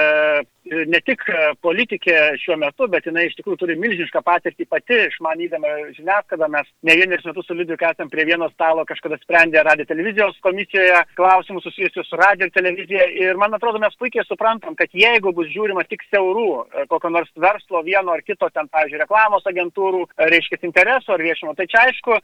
ne 0.70 1.00
tik 1.02 1.22
e, 1.28 1.50
politikė 1.64 2.16
šiuo 2.40 2.56
metu, 2.60 2.86
bet 2.90 3.06
jinai 3.08 3.26
iš 3.26 3.36
tikrųjų 3.38 3.58
turi 3.62 3.76
milžinišką 3.80 4.22
patirtį 4.26 4.66
pati, 4.70 4.98
išmanydama 5.08 5.72
žiniasklaidą. 5.96 6.48
Mes 6.52 6.68
ne 6.86 6.96
vienerius 7.00 7.26
metus 7.26 7.48
su 7.48 7.56
Liudviku 7.58 7.88
esam 7.88 8.10
prie 8.12 8.26
vieno 8.28 8.48
stalo 8.52 8.84
kažkada 8.88 9.18
sprendę 9.22 9.62
radio 9.66 9.86
televizijos 9.88 10.38
komisijoje 10.46 11.02
klausimus 11.18 11.66
susijusius 11.66 12.08
su 12.08 12.20
radio 12.20 12.46
ir 12.46 12.54
televizija. 12.54 13.08
Ir 13.24 13.40
man 13.40 13.54
atrodo, 13.54 13.82
mes 13.82 13.96
puikiai 13.98 14.26
suprantam, 14.28 14.76
kad 14.78 14.94
jeigu 14.94 15.34
bus 15.36 15.50
žiūrima 15.54 15.86
tik 15.90 16.06
siaurų, 16.10 16.50
e, 16.62 16.86
kokio 16.92 17.10
nors 17.16 17.32
verslo 17.36 17.82
vieno 17.86 18.14
ar 18.14 18.22
kito, 18.26 18.50
ten, 18.54 18.70
pavyzdžiui, 18.70 19.02
reklamos 19.02 19.46
agentūrų, 19.50 20.06
e, 20.06 20.30
reiškia, 20.36 20.62
interesų 20.70 21.16
ar 21.16 21.26
viešimo, 21.26 21.56
tai 21.58 21.66
čia 21.70 21.86
aišku, 21.88 22.20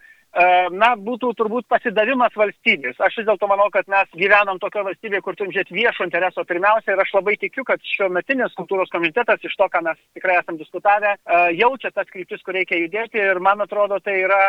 na, 0.76 0.90
būtų 1.00 1.30
turbūt 1.38 1.64
pasidavimas 1.72 2.34
valstybės. 2.36 2.98
Aš 3.00 3.20
vis 3.20 3.28
dėlto 3.28 3.48
manau, 3.48 3.70
kad 3.72 3.88
mes 3.88 4.10
gyvenam 4.20 4.60
tokio 4.60 4.84
valstybėje, 4.84 5.22
kur 5.24 5.36
turim 5.38 5.54
žiūrėti 5.54 5.76
viešo 5.76 6.04
intereso 6.04 6.44
pirmiausia 6.44 6.92
ir 6.92 7.02
aš 7.02 7.14
labai 7.16 7.36
tikiu, 7.40 7.64
kad 7.64 7.80
šiuo 7.80 8.10
metinis 8.12 8.56
kultūros 8.58 8.92
komitetas, 8.92 9.40
iš 9.40 9.56
to, 9.56 9.68
ką 9.72 9.82
mes 9.86 9.98
tikrai 10.18 10.36
esam 10.42 10.60
diskutavę, 10.60 11.16
jaučia 11.56 11.92
tas 11.94 12.10
kryptis, 12.12 12.42
kur 12.44 12.58
reikia 12.58 12.82
judėti 12.82 13.22
ir 13.22 13.40
man 13.40 13.64
atrodo, 13.64 14.00
tai 14.04 14.18
yra 14.26 14.42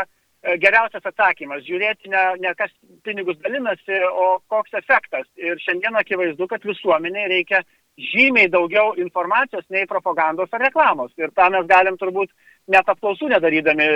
geriausias 0.56 1.06
atsakymas- 1.06 1.66
žiūrėti 1.70 2.12
ne, 2.14 2.24
ne 2.40 2.54
kas 2.56 2.72
pinigus 3.04 3.38
dalinasi, 3.44 4.00
o 4.12 4.40
koks 4.48 4.74
efektas. 4.80 5.28
Ir 5.36 5.60
šiandien 5.64 5.96
akivaizdu, 6.00 6.48
kad 6.48 6.64
visuomeniai 6.64 7.28
reikia 7.34 7.64
žymiai 7.98 8.50
daugiau 8.54 8.94
informacijos 9.02 9.66
nei 9.74 9.88
propagandos 9.90 10.54
ar 10.54 10.62
reklamos. 10.62 11.12
Ir 11.18 11.34
tą 11.34 11.50
mes 11.50 11.66
galim 11.68 11.98
turbūt 11.98 12.30
net 12.68 12.90
apklausų 12.92 13.32
nedarydami, 13.32 13.88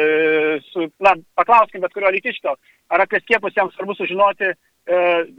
su, 0.71 0.87
na, 0.99 1.15
paklauskim 1.35 1.81
bet 1.81 1.93
kurio 1.93 2.11
lytiškio, 2.15 2.55
ar 2.89 3.03
apie 3.05 3.19
skiepus 3.21 3.55
jiems 3.55 3.75
svarbu 3.75 3.95
sužinoti 3.95 4.49
e, 4.49 4.55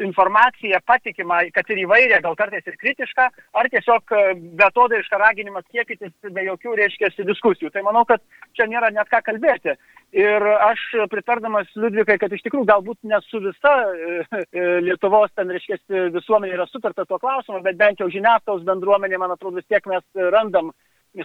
informaciją 0.00 0.78
patikimą, 0.86 1.38
kad 1.54 1.70
ir 1.70 1.82
įvairią, 1.84 2.20
gal 2.24 2.36
kartais 2.38 2.66
ir 2.66 2.76
kritišką, 2.80 3.28
ar 3.58 3.68
tiesiog 3.72 4.14
e, 4.14 4.20
betodaišką 4.60 5.18
raginimą 5.20 5.62
skiepytis 5.66 6.12
be 6.34 6.44
jokių, 6.46 6.76
reiškia, 6.78 7.10
diskusijų. 7.28 7.72
Tai 7.74 7.82
manau, 7.86 8.04
kad 8.08 8.22
čia 8.56 8.68
nėra 8.70 8.92
net 8.94 9.10
ką 9.12 9.22
kalbėti. 9.26 9.76
Ir 10.12 10.44
aš 10.44 10.80
pritardamas 11.12 11.70
Liudvikai, 11.76 12.18
kad 12.20 12.32
iš 12.32 12.44
tikrųjų 12.44 12.68
galbūt 12.68 12.98
ne 13.08 13.20
su 13.26 13.40
visa 13.44 13.74
e, 13.88 14.22
e, 14.52 14.64
Lietuvos 14.84 15.32
ten, 15.36 15.52
reiškia, 15.52 15.80
visuomenė 16.16 16.56
yra 16.58 16.68
sutarta 16.70 17.06
tuo 17.08 17.18
klausimu, 17.22 17.62
bet 17.64 17.80
bent 17.80 18.00
jau 18.00 18.10
žiniasklaidos 18.12 18.66
bendruomenė, 18.68 19.20
man 19.20 19.36
atrodo, 19.36 19.60
vis 19.60 19.68
tiek 19.72 19.86
mes 19.90 20.04
randam 20.34 20.72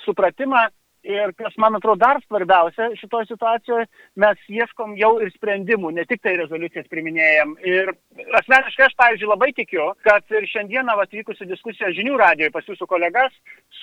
supratimą 0.04 0.68
Ir 1.08 1.32
kas 1.38 1.54
man 1.62 1.78
atrodo 1.78 2.02
dar 2.02 2.18
svarbiausia 2.26 2.90
šitoje 3.00 3.30
situacijoje, 3.30 3.86
mes 4.20 4.40
ieškom 4.50 4.96
jau 5.00 5.14
ir 5.24 5.30
sprendimų, 5.36 5.94
ne 5.96 6.04
tik 6.10 6.24
tai 6.26 6.34
rezoliucijas 6.40 6.90
priminėjom. 6.92 7.54
Ir 7.64 7.94
asmeniškai 8.42 8.88
aš, 8.88 8.96
pavyzdžiui, 9.00 9.30
labai 9.30 9.52
tikiu, 9.56 9.92
kad 10.04 10.26
ir 10.34 10.48
šiandieną 10.52 10.98
atvykusi 11.06 11.48
diskusija 11.48 11.94
žinių 11.96 12.18
radijoje 12.20 12.52
pas 12.56 12.68
jūsų 12.68 12.90
kolegas 12.90 13.36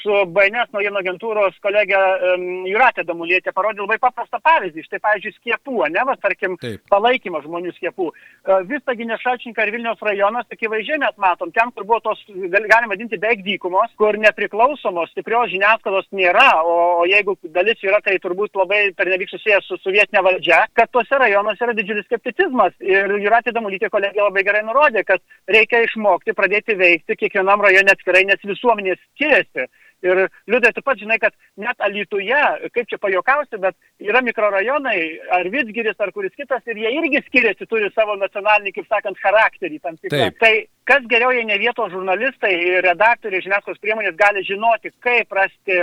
su 0.02 0.24
BNS 0.34 0.74
naujienų 0.74 1.00
agentūros 1.00 1.56
kolegė 1.64 2.00
um, 2.34 2.44
Juratė 2.68 3.06
Damulietė 3.08 3.54
parodė 3.56 3.84
labai 3.84 3.98
paprastą 4.02 4.40
pavyzdį. 4.44 4.84
Štai, 4.88 5.00
pavyzdžiui, 5.04 5.34
skiepų, 5.38 5.76
ne, 5.94 6.04
va, 6.08 6.16
tarkim, 6.20 6.58
Taip. 6.60 6.82
palaikymą 6.92 7.40
žmonių 7.46 7.72
skiepų. 7.78 8.10
Uh, 8.10 8.60
Visaginė 8.68 9.16
Šalčinka 9.22 9.64
ir 9.64 9.72
Vilniaus 9.76 10.02
rajonas, 10.04 10.48
akivaizdžiai 10.52 11.00
mes 11.04 11.16
matom, 11.20 11.52
ten, 11.54 11.72
kur 11.72 11.86
buvo 11.88 12.00
tos, 12.04 12.20
galima 12.28 12.92
vadinti, 12.92 13.20
beveik 13.20 13.44
dykumos, 13.46 13.92
kur 14.00 14.18
nepriklausomos 14.20 15.12
stiprios 15.14 15.52
žiniasklaidos 15.52 16.10
nėra, 16.16 16.48
o, 16.64 17.03
o 17.04 17.08
jeigu 17.10 17.36
dalis 17.54 17.84
yra, 17.84 18.00
tai 18.04 18.16
turbūt 18.22 18.56
labai 18.56 18.80
pernelyg 18.96 19.28
susijęs 19.30 19.68
su 19.68 19.78
sovietinė 19.82 20.24
valdžia, 20.24 20.64
kad 20.78 20.90
tuose 20.94 21.20
rajonuose 21.20 21.64
yra 21.66 21.76
didžiulis 21.76 22.08
skepticizmas. 22.08 22.74
Ir 22.84 23.12
Juratė 23.20 23.54
Damulytė 23.54 23.92
kolegė 23.92 24.24
labai 24.24 24.44
gerai 24.46 24.64
nurodė, 24.66 25.04
kad 25.06 25.22
reikia 25.50 25.84
išmokti, 25.84 26.36
pradėti 26.36 26.78
veikti 26.80 27.18
kiekvienam 27.24 27.64
rajone 27.64 27.92
atskirai, 27.94 28.24
nes 28.28 28.48
visuomenės 28.48 29.02
skiriasi. 29.12 29.68
Ir 30.04 30.26
liūdai, 30.50 30.74
tu 30.76 30.82
pat 30.84 30.98
žinai, 31.00 31.16
kad 31.20 31.32
net 31.60 31.80
Alituje, 31.84 32.40
kaip 32.74 32.88
čia 32.90 32.98
pajokausi, 33.00 33.56
bet 33.62 33.76
yra 34.04 34.20
mikrorajonai, 34.26 34.98
ar 35.32 35.48
Vitsgiris, 35.52 35.96
ar 36.04 36.12
kuris 36.12 36.34
kitas, 36.36 36.60
ir 36.68 36.80
jie 36.82 36.92
irgi 36.98 37.22
skiriasi, 37.24 37.68
turi 37.70 37.88
savo 37.94 38.18
nacionalinį, 38.20 38.74
kaip 38.76 38.90
sakant, 38.90 39.20
charakterį. 39.22 39.80
Tai 40.42 40.52
kas 40.90 41.08
geriau, 41.08 41.32
jei 41.32 41.46
ne 41.48 41.56
vietos 41.62 41.92
žurnalistai, 41.94 42.52
redaktoriai, 42.84 43.44
žiniasklaidos 43.46 43.80
priemonės 43.80 44.18
gali 44.20 44.44
žinoti, 44.44 44.92
kaip 45.04 45.32
rasti 45.32 45.80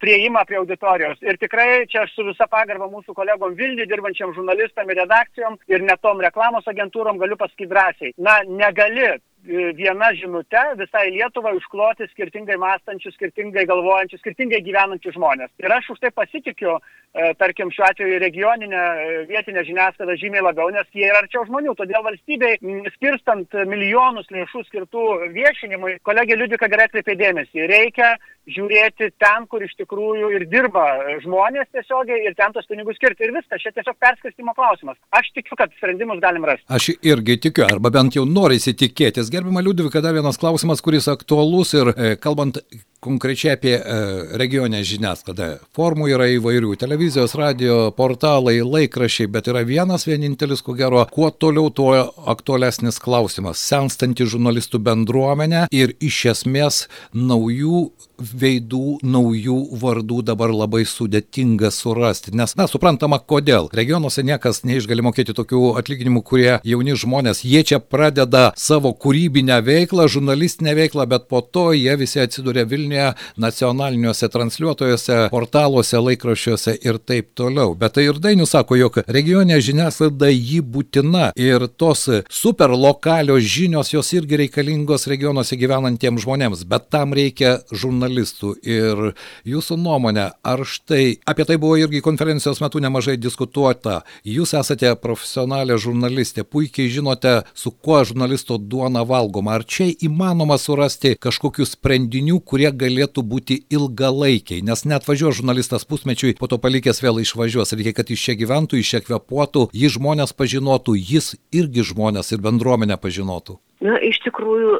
prieimą 0.00 0.44
prie 0.46 0.58
auditorijos. 0.58 1.20
Ir 1.22 1.38
tikrai 1.38 1.86
čia 1.90 2.02
aš 2.04 2.14
su 2.16 2.26
visa 2.26 2.48
pagarba 2.50 2.88
mūsų 2.90 3.14
kolegom 3.14 3.54
Vilniui 3.58 3.86
dirbančiam 3.90 4.34
žurnalistam 4.36 4.90
ir 4.90 5.00
redakcijom 5.02 5.58
ir 5.70 5.84
netom 5.86 6.22
reklamos 6.24 6.66
agentūrom 6.66 7.18
galiu 7.18 7.38
pasakyti 7.38 7.70
drąsiai. 7.70 8.14
Na, 8.18 8.40
negali 8.48 9.06
e, 9.06 9.18
viena 9.46 10.12
žinute 10.14 10.60
visai 10.78 11.10
Lietuvai 11.14 11.54
užkloti 11.56 12.08
skirtingai 12.12 12.56
mąstančių, 12.60 13.12
skirtingai 13.14 13.64
galvojančių, 13.68 14.18
skirtingai 14.18 14.60
gyvenančių 14.66 15.12
žmonės. 15.14 15.50
Ir 15.62 15.72
aš 15.72 15.90
už 15.94 16.00
tai 16.00 16.10
pasitikiu, 16.10 16.78
e, 16.78 17.34
tarkim, 17.38 17.70
šiuo 17.70 17.86
atveju 17.86 18.18
regioninę 18.18 18.82
vietinę 19.28 19.64
žiniasklaidą 19.64 20.16
žymiai 20.18 20.42
labiau, 20.42 20.70
nes 20.70 20.86
jie 20.92 21.06
yra 21.08 21.22
arčiau 21.22 21.46
žmonių. 21.46 21.74
Todėl 21.78 22.02
valstybei, 22.04 22.58
skirstant 22.96 23.54
milijonus 23.66 24.28
lėšų 24.30 24.64
skirtų 24.68 25.06
viešinimui, 25.36 25.98
kolegė 26.02 26.36
Liudvika 26.36 26.68
gerai 26.68 26.88
atkreipė 26.88 27.16
dėmesį, 27.16 27.66
reikia 27.70 28.16
žiūrėti 28.48 29.10
ten, 29.20 29.46
kur 29.50 29.62
iš 29.64 29.74
tikrųjų 29.78 30.30
ir 30.36 30.46
dirba 30.50 30.84
žmonės 31.22 31.68
tiesiogiai 31.74 32.24
ir 32.26 32.36
ten 32.38 32.54
tos 32.54 32.66
pinigus 32.70 32.96
skirti 32.98 33.26
ir 33.26 33.34
viskas. 33.36 33.60
Čia 33.62 33.72
tiesiog 33.76 33.98
perskirstimo 34.00 34.54
klausimas. 34.56 34.98
Aš 35.14 35.30
tikiu, 35.36 35.56
kad 35.58 35.72
sprendimus 35.76 36.20
galim 36.22 36.46
rasti. 36.48 36.64
Aš 36.72 36.90
irgi 36.96 37.38
tikiu, 37.48 37.66
arba 37.68 37.92
bent 37.94 38.16
jau 38.16 38.24
nori 38.28 38.58
įsitikėtis. 38.60 39.27
Gerbima 39.30 39.60
Liudvika, 39.60 40.00
dar 40.00 40.14
vienas 40.14 40.38
klausimas, 40.38 40.80
kuris 40.80 41.08
aktualus 41.08 41.74
ir 41.74 41.92
e, 41.96 42.14
kalbant 42.20 42.60
konkrečiai 43.00 43.54
apie 43.54 43.74
e, 43.78 43.98
regionę 44.40 44.80
žiniasklaidą. 44.86 45.48
Formų 45.76 46.08
yra 46.10 46.26
įvairių- 46.34 46.74
televizijos, 46.82 47.36
radio, 47.38 47.92
portalai, 47.94 48.58
laikrašiai, 48.62 49.30
bet 49.30 49.50
yra 49.50 49.62
vienas 49.66 50.06
vienintelis, 50.08 50.62
ko 50.62 50.74
gero, 50.74 51.04
kuo 51.10 51.30
toliau, 51.30 51.70
tuo 51.70 51.92
aktualesnis 52.26 52.98
klausimas- 52.98 53.62
senstanti 53.70 54.26
žurnalistų 54.26 54.82
bendruomenė 54.82 55.66
ir 55.70 55.94
iš 56.00 56.24
esmės 56.34 56.86
naujų 57.14 57.90
veidų, 58.18 58.98
naujų 59.02 59.78
vardų 59.78 60.22
dabar 60.22 60.50
labai 60.50 60.82
sudėtinga 60.82 61.70
surasti. 61.70 62.34
Nes, 62.34 62.56
na, 62.56 62.66
suprantama, 62.66 63.18
kodėl. 63.18 63.70
Regionuose 63.72 64.24
niekas 64.26 64.64
neišgali 64.64 65.04
mokėti 65.06 65.36
tokių 65.38 65.78
atlyginimų, 65.78 66.24
kurie 66.24 66.60
jauni 66.64 66.96
žmonės, 66.98 67.44
jie 67.44 67.62
čia 67.62 67.78
pradeda 67.78 68.52
savo 68.56 68.92
kūrybinę 69.18 69.62
veiklą, 69.62 70.06
žurnalistinę 70.08 70.74
veiklą, 70.74 71.06
bet 71.06 71.26
po 71.28 71.40
to 71.42 71.72
jie 71.72 71.96
visi 71.96 72.20
atsiduria 72.20 72.64
Vilniuje, 72.64 73.12
nacionaliniuose 73.36 74.28
transliuotojuose, 74.30 75.16
portaluose, 75.32 75.98
laikraščiuose 75.98 76.76
ir 76.86 76.98
taip 76.98 77.32
toliau. 77.34 77.74
Bet 77.74 77.96
tai 77.96 78.04
ir 78.06 78.20
Dainius 78.22 78.52
sako, 78.54 78.76
jog 78.78 79.00
regionė 79.08 79.58
žiniasklaida 79.60 80.30
jį 80.30 80.60
būtina 80.62 81.32
ir 81.34 81.66
tos 81.76 82.06
super 82.30 82.70
lokalios 82.70 83.42
žinios 83.42 83.90
jos 83.92 84.12
irgi 84.14 84.38
reikalingos 84.44 85.08
regionuose 85.10 85.58
gyvenantiems 85.58 86.22
žmonėms, 86.22 86.62
bet 86.68 86.86
tam 86.94 87.12
reikia 87.12 87.58
žurnalistų 87.72 88.54
ir 88.62 89.12
jūsų 89.44 89.80
nuomonė, 89.82 90.28
ar 90.46 90.62
štai 90.62 91.18
apie 91.26 91.48
tai 91.48 91.58
buvo 91.58 91.74
irgi 91.80 92.04
konferencijos 92.04 92.62
metu 92.62 92.78
nemažai 92.78 93.16
diskutuota. 93.18 94.04
Jūs 94.22 94.54
esate 94.60 94.94
profesionalė 95.02 95.78
žurnalistė, 95.80 96.46
puikiai 96.46 96.86
žinote, 96.92 97.40
su 97.54 97.74
kuo 97.74 98.04
žurnalisto 98.06 98.58
duona 98.62 99.07
valgoma. 99.08 99.56
Ar 99.58 99.64
čia 99.64 99.88
įmanoma 100.08 100.58
surasti 100.60 101.14
kažkokių 101.18 101.66
sprendinių, 101.68 102.40
kurie 102.44 102.70
galėtų 102.70 103.24
būti 103.32 103.60
ilgalaikiai, 103.74 104.64
nes 104.64 104.84
net 104.88 105.08
važiuoja 105.08 105.40
žurnalistas 105.40 105.88
pusmečiui, 105.88 106.36
po 106.38 106.50
to 106.50 106.60
palikęs 106.62 107.02
vėl 107.04 107.22
išvažiuos. 107.24 107.74
Reikia, 107.78 107.96
kad 108.00 108.12
iš 108.12 108.28
čia 108.28 108.38
gyventų, 108.38 108.82
iš 108.82 108.94
čia 108.94 109.04
kvepuotų, 109.06 109.70
jį 109.72 109.94
žmonės 109.98 110.36
pažinotų, 110.36 110.98
jis 110.98 111.34
irgi 111.54 111.86
žmonės 111.92 112.34
ir 112.36 112.44
bendruomenę 112.44 113.00
pažinotų. 113.00 113.58
Na, 113.78 113.94
iš 114.02 114.18
tikrųjų, 114.24 114.72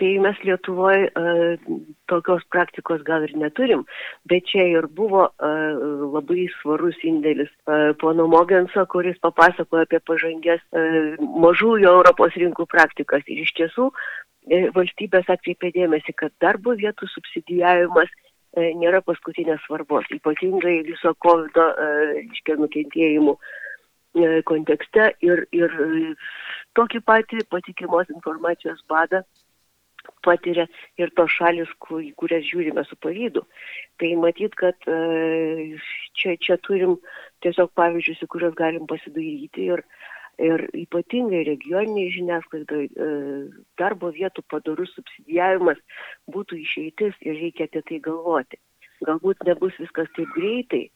tai 0.00 0.10
mes 0.24 0.38
Lietuvoje 0.40 1.10
tokios 2.08 2.44
praktikos 2.48 3.02
gal 3.04 3.26
ir 3.26 3.34
neturim, 3.36 3.82
bet 4.30 4.46
čia 4.48 4.64
ir 4.70 4.86
buvo 4.88 5.26
labai 5.38 6.46
svarus 6.54 6.96
indėlis 7.04 7.50
pono 8.00 8.24
Mogenso, 8.32 8.86
kuris 8.88 9.20
papasakojo 9.20 9.84
apie 9.84 10.00
pažangės 10.00 10.64
mažųjų 11.44 11.90
Europos 11.92 12.40
rinkų 12.40 12.64
praktikas. 12.72 13.26
Ir 13.28 13.44
iš 13.44 13.52
tiesų 13.60 13.90
e, 13.92 14.64
valstybės 14.72 15.28
atkreipė 15.28 15.74
dėmesį, 15.76 16.16
kad 16.16 16.32
darbo 16.40 16.72
vietų 16.80 17.10
subsidijavimas 17.12 18.08
e, 18.08 18.72
nėra 18.80 19.04
paskutinės 19.04 19.60
svarbos, 19.66 20.08
ypatingai 20.16 20.78
viso 20.88 21.12
COVID, 21.20 21.60
iškia, 22.32 22.56
nukentėjimų 22.64 23.36
kontekste 24.48 25.12
ir, 25.22 25.44
ir 25.52 25.74
tokį 26.78 27.02
patį 27.10 27.44
patikimos 27.52 28.10
informacijos 28.14 28.80
badą 28.90 29.24
patiria 30.24 30.66
ir 31.00 31.10
tos 31.16 31.32
šalis, 31.36 31.70
kur, 31.84 32.02
kurias 32.20 32.46
žiūrime 32.48 32.84
su 32.88 32.96
pavydu. 33.02 33.44
Tai 34.00 34.10
matyt, 34.22 34.54
kad 34.58 34.88
čia, 36.18 36.36
čia 36.44 36.58
turim 36.66 36.96
tiesiog 37.44 37.72
pavyzdžius, 37.78 38.22
į 38.24 38.30
kuriuos 38.34 38.56
galim 38.58 38.86
pasidaryti 38.90 39.68
ir, 39.74 39.84
ir 40.42 40.64
ypatingai 40.84 41.44
regioniniai 41.48 42.14
žiniasklaidai 42.14 42.84
e, 42.86 43.10
darbo 43.80 44.12
vietų 44.14 44.44
padarus 44.50 44.94
subsidijavimas 44.96 45.80
būtų 46.34 46.60
išeitis 46.64 47.18
ir 47.26 47.40
reikia 47.42 47.68
apie 47.68 47.84
tai 47.90 48.02
galvoti. 48.08 48.60
Galbūt 49.06 49.44
nebus 49.46 49.76
viskas 49.78 50.10
taip 50.16 50.30
greitai, 50.34 50.88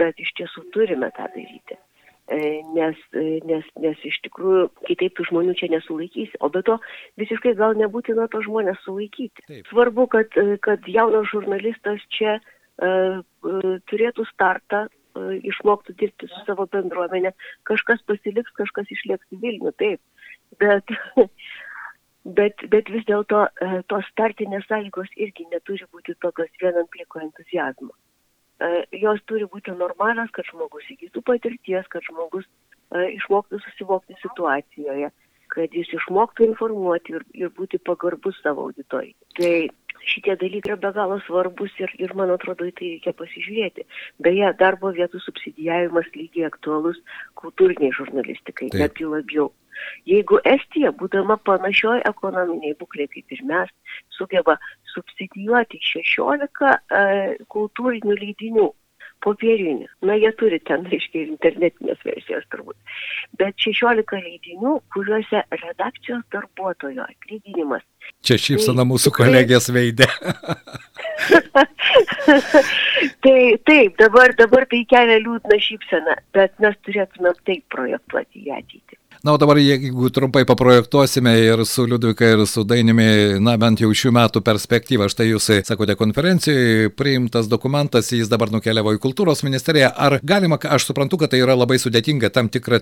bet 0.00 0.18
iš 0.20 0.34
tiesų 0.40 0.66
turime 0.74 1.08
tą 1.16 1.28
daryti. 1.32 1.78
E, 2.26 2.38
nes, 2.74 2.98
e, 3.14 3.38
nes, 3.46 3.66
nes 3.78 4.00
iš 4.08 4.16
tikrųjų 4.24 4.66
kitaip 4.88 5.14
tų 5.14 5.28
žmonių 5.28 5.54
čia 5.60 5.70
nesulaikysi. 5.70 6.40
O 6.42 6.50
be 6.50 6.64
to 6.66 6.80
visiškai 7.22 7.54
gal 7.58 7.76
nebūtina 7.78 8.26
to 8.32 8.42
žmonės 8.42 8.80
sulaikyti. 8.82 9.46
Taip. 9.46 9.70
Svarbu, 9.70 10.08
kad, 10.10 10.34
kad 10.66 10.90
jaunas 10.90 11.30
žurnalistas 11.30 12.02
čia 12.18 12.40
uh, 12.40 13.22
uh, 13.22 13.76
turėtų 13.86 14.26
startą 14.32 14.88
E, 15.16 15.38
išmoktų 15.50 15.96
dirbti 16.00 16.28
su 16.30 16.42
savo 16.48 16.66
bendruomenė. 16.72 17.32
Kažkas 17.68 18.02
pasiliks, 18.10 18.52
kažkas 18.60 18.90
išlieks 18.96 19.36
į 19.36 19.40
Vilnių, 19.44 19.72
taip. 19.80 20.00
Bet, 20.62 20.92
bet, 22.38 22.66
bet 22.72 22.92
vis 22.92 23.06
dėlto 23.08 23.46
e, 23.48 23.70
tos 23.92 24.08
startinės 24.12 24.68
sąlygos 24.70 25.12
irgi 25.16 25.48
neturi 25.52 25.88
būti 25.92 26.16
tokios 26.24 26.52
vienant 26.62 26.90
pliko 26.92 27.22
entuzijazmo. 27.24 27.92
E, 28.56 28.68
jos 29.02 29.20
turi 29.28 29.48
būti 29.52 29.74
normalios, 29.76 30.30
kad 30.32 30.48
žmogus 30.48 30.86
įgytų 30.94 31.22
patirties, 31.26 31.88
kad 31.92 32.04
žmogus 32.08 32.46
išmoktų 32.94 33.60
susivokti 33.60 34.14
situacijoje, 34.22 35.10
kad 35.52 35.74
jis 35.74 35.90
išmoktų 35.98 36.50
informuoti 36.50 37.16
ir, 37.16 37.26
ir 37.34 37.50
būti 37.56 37.80
pagarbus 37.82 38.38
savo 38.42 38.68
auditorijai. 38.68 39.14
Tai 39.38 39.52
šitie 40.06 40.36
dalykai 40.38 40.72
yra 40.72 40.78
be 40.80 40.92
galo 40.94 41.18
svarbus 41.26 41.74
ir, 41.82 41.92
ir 41.98 42.14
man 42.18 42.30
atrodo, 42.34 42.66
į 42.66 42.74
tai 42.78 42.90
reikia 42.94 43.14
pasižiūrėti. 43.18 43.86
Beje, 44.22 44.50
darbo 44.60 44.92
vietų 44.94 45.20
subsidijavimas 45.24 46.08
lygiai 46.14 46.48
aktualus 46.50 46.98
kultūriniai 47.40 47.94
žurnalistikai, 47.98 48.70
Taip. 48.70 48.82
netgi 48.82 49.08
labiau. 49.10 49.50
Jeigu 50.08 50.38
Estija, 50.48 50.92
būdama 50.96 51.36
panašioj 51.44 52.00
ekonominiai 52.08 52.76
būklė 52.80 53.10
kaip 53.12 53.34
ir 53.36 53.42
mes, 53.50 53.72
sugeba 54.16 54.56
subsidijuoti 54.96 55.80
16 55.92 56.72
e, 56.72 57.04
kultūrinių 57.52 58.18
leidinių, 58.18 58.66
popierinių, 59.24 59.88
na 60.08 60.16
jie 60.20 60.32
turi 60.40 60.58
ten, 60.68 60.84
reiškia, 60.90 61.24
internetinės 61.36 62.02
versijos 62.06 62.46
turbūt, 62.52 62.76
bet 63.40 63.56
16 63.64 64.22
leidinių, 64.26 64.76
kuriuose 64.94 65.44
redakcijos 65.62 66.24
darbuotojo 66.34 67.06
atlyginimas 67.06 67.84
Čia 68.26 68.38
šypsana 68.42 68.82
tai 68.82 68.90
mūsų 68.90 69.12
kolegės 69.14 69.68
veidė. 69.74 70.06
tai 73.24 73.38
taip, 73.68 73.94
dabar, 74.00 74.34
dabar 74.38 74.66
tai 74.70 74.80
kelia 74.90 75.18
liūdną 75.22 75.58
šypseną, 75.62 76.14
bet 76.34 76.56
mes 76.62 76.74
turėtume 76.86 77.30
taip 77.46 77.62
projektuoti 77.74 78.42
į 78.42 78.44
ateitį. 78.56 78.94
Na, 79.26 79.32
o 79.32 79.38
dabar, 79.42 79.58
jeigu 79.58 80.06
trumpai 80.14 80.44
paprojektuosime 80.46 81.32
ir 81.42 81.64
su 81.66 81.82
Liudvika, 81.86 82.28
ir 82.30 82.44
su 82.46 82.62
Dainimi, 82.62 83.40
na, 83.42 83.56
bent 83.58 83.80
jau 83.82 83.88
šių 83.90 84.12
metų 84.14 84.38
perspektyvą, 84.46 85.08
štai 85.10 85.24
jūs 85.32 85.48
sakote 85.66 85.96
konferencijoje, 85.98 86.92
priimtas 86.94 87.48
dokumentas, 87.50 88.12
jis 88.14 88.30
dabar 88.30 88.52
nukeliavo 88.54 88.92
į 88.94 89.00
kultūros 89.02 89.42
ministeriją. 89.42 89.88
Ar 89.90 90.20
galima, 90.22 90.60
aš 90.62 90.86
suprantu, 90.86 91.18
kad 91.18 91.32
tai 91.32 91.40
yra 91.42 91.56
labai 91.58 91.80
sudėtinga 91.82 92.30
tam 92.30 92.46
tikrą 92.54 92.78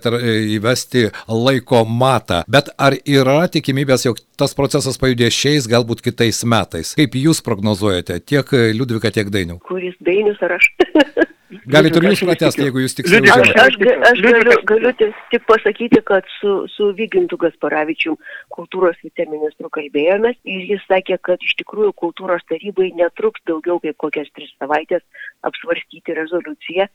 įvesti 0.59 1.07
laiko 1.33 1.81
matą, 1.89 2.43
bet 2.45 2.69
ar 2.77 2.99
yra 3.09 3.47
tikimybės, 3.49 4.05
jog 4.05 4.21
tas 4.37 4.53
procesas 4.53 5.01
pajudės 5.01 5.33
šiais, 5.33 5.71
galbūt 5.73 6.05
kitais 6.05 6.43
metais? 6.45 6.93
Kaip 7.01 7.17
jūs 7.17 7.41
prognozuojate, 7.47 8.21
tiek 8.21 8.53
Liudvika, 8.53 9.15
tiek 9.17 9.33
Dainių? 9.33 9.63
Kuris 9.65 9.97
Dainius 10.05 10.45
ar 10.45 10.59
aš? 10.59 10.69
Galite 11.69 12.01
ir 12.01 12.07
jūs 12.09 12.23
pratesti, 12.25 12.65
jeigu 12.65 12.81
jūs 12.81 12.97
tiksliau 12.99 13.21
žinote. 13.27 13.53
Aš, 13.61 13.75
aš, 13.77 13.99
aš 14.09 14.21
galiu, 14.25 14.55
galiu 14.69 14.93
tik 14.99 15.45
pasakyti, 15.49 16.01
kad 16.09 16.29
su, 16.39 16.55
su 16.73 16.89
Vygintu 16.97 17.37
Gasparavičiu 17.41 18.17
kultūros 18.55 18.97
viceministru 19.05 19.69
kalbėjomės 19.75 20.39
ir 20.49 20.65
jis 20.73 20.87
sakė, 20.89 21.19
kad 21.29 21.45
iš 21.45 21.53
tikrųjų 21.61 21.93
kultūros 22.01 22.47
tarybai 22.49 22.89
netruks 22.97 23.45
daugiau 23.51 23.77
kaip 23.85 23.99
kokias 24.07 24.33
tris 24.33 24.55
savaitės 24.57 25.05
apsvarstyti 25.45 26.17
rezoliuciją 26.17 26.89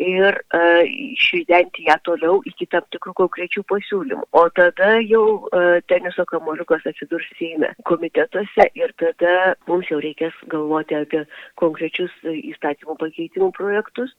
ir 0.00 0.38
uh, 0.54 0.82
išridenti 0.84 1.86
ją 1.88 1.96
toliau 2.06 2.40
iki 2.50 2.66
tam 2.72 2.86
tikrų 2.94 3.14
konkrečių 3.22 3.64
pasiūlymų. 3.70 4.26
O 4.32 4.44
tada 4.56 4.94
jau 5.02 5.24
uh, 5.46 5.80
teniso 5.90 6.26
kamoliukas 6.30 6.86
atsidurs 6.90 7.26
Seime 7.38 7.72
komitetuose 7.88 8.68
ir 8.74 8.94
tada 9.00 9.54
mums 9.68 9.90
jau 9.90 10.00
reikės 10.02 10.34
galvoti 10.52 10.98
apie 10.98 11.24
konkrečius 11.60 12.14
įstatymų 12.24 12.98
pakeitimų 13.00 13.52
projektus 13.56 14.14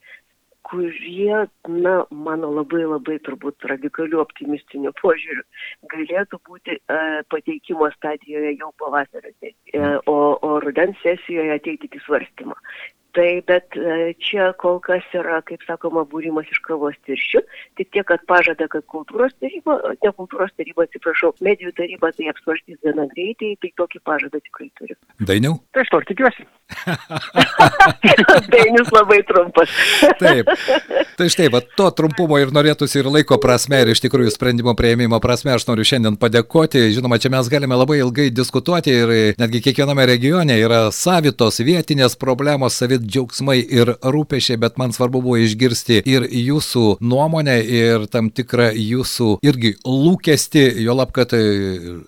kurie, 0.70 1.48
na, 1.68 1.94
mano 2.10 2.50
labai 2.58 2.84
labai 2.90 3.20
turbūt 3.26 3.68
radikalių 3.70 4.22
optimistinių 4.24 4.94
požiūrių, 5.02 5.44
galėtų 5.94 6.40
būti 6.50 6.78
e, 6.78 7.00
pateikimo 7.34 7.90
stadijoje 7.94 8.56
jau 8.58 8.72
pavasario 8.82 9.34
sesijoje, 9.38 9.92
o, 10.10 10.18
o 10.48 10.60
rudens 10.66 10.98
sesijoje 11.06 11.58
ateiti 11.60 11.90
iki 11.90 12.02
svarstymo. 12.08 12.58
Tai 13.16 13.30
bet 13.48 13.78
e, 13.80 14.12
čia 14.20 14.50
kol 14.60 14.82
kas 14.84 15.06
yra, 15.16 15.38
kaip 15.48 15.64
sakoma, 15.64 16.04
būrimas 16.12 16.50
iš 16.52 16.60
kavos 16.66 16.98
tirščių, 17.08 17.42
tik 17.80 17.92
tiek, 17.96 18.04
kad 18.10 18.26
pažada, 18.28 18.68
kad 18.72 18.84
kultūros 18.92 19.32
taryba, 19.40 19.78
ne 20.04 20.12
kultūros 20.18 20.52
taryba, 20.60 20.84
atsiprašau, 20.84 21.32
medijų 21.46 21.72
taryba 21.80 22.12
tai 22.18 22.28
apsvarstys 22.34 22.82
gana 22.84 23.08
greitai, 23.14 23.54
tai 23.64 23.72
tokį 23.80 24.04
pažadą 24.04 24.42
tikrai 24.44 24.68
turiu. 24.80 25.00
Dainiau? 25.24 25.62
Tai 25.72 25.86
aš 25.86 25.94
to 25.94 26.02
ir 26.04 26.10
tikiuosi. 26.12 26.48
Dainis 28.52 28.92
labai 28.92 29.22
trumpas. 29.24 29.72
Taip. 30.22 30.50
Tai 31.16 31.28
štai, 31.32 31.48
va, 31.54 31.62
to 31.64 31.88
trumpumo 31.96 32.40
ir 32.42 32.52
norėtųsi 32.56 33.00
ir 33.00 33.10
laiko 33.12 33.38
prasme, 33.42 33.80
ir 33.84 33.94
iš 33.94 34.02
tikrųjų 34.04 34.34
sprendimo 34.34 34.74
prieimimo 34.76 35.22
prasme 35.24 35.54
aš 35.56 35.68
noriu 35.70 35.86
šiandien 35.88 36.18
padėkoti. 36.20 36.90
Žinoma, 36.98 37.22
čia 37.22 37.32
mes 37.32 37.48
galime 37.54 37.78
labai 37.80 38.02
ilgai 38.02 38.28
diskutuoti 38.34 38.92
ir 38.92 39.14
netgi 39.40 39.62
kiekviename 39.70 40.08
regione 40.10 40.58
yra 40.60 40.88
savitos 40.92 41.62
vietinės 41.64 42.18
problemos, 42.20 42.76
savit 42.76 43.05
džiaugsmai 43.06 43.60
ir 43.62 43.96
rūpešiai, 44.02 44.60
bet 44.62 44.80
man 44.82 44.94
svarbu 44.96 45.22
buvo 45.24 45.38
išgirsti 45.42 46.02
ir 46.10 46.28
jūsų 46.30 46.98
nuomonę, 47.02 47.58
ir 47.62 48.08
tam 48.12 48.30
tikrą 48.34 48.72
jūsų 48.74 49.30
irgi 49.46 49.76
lūkesti, 49.86 50.66
jo 50.86 50.96
lab, 50.98 51.14
kad 51.16 51.34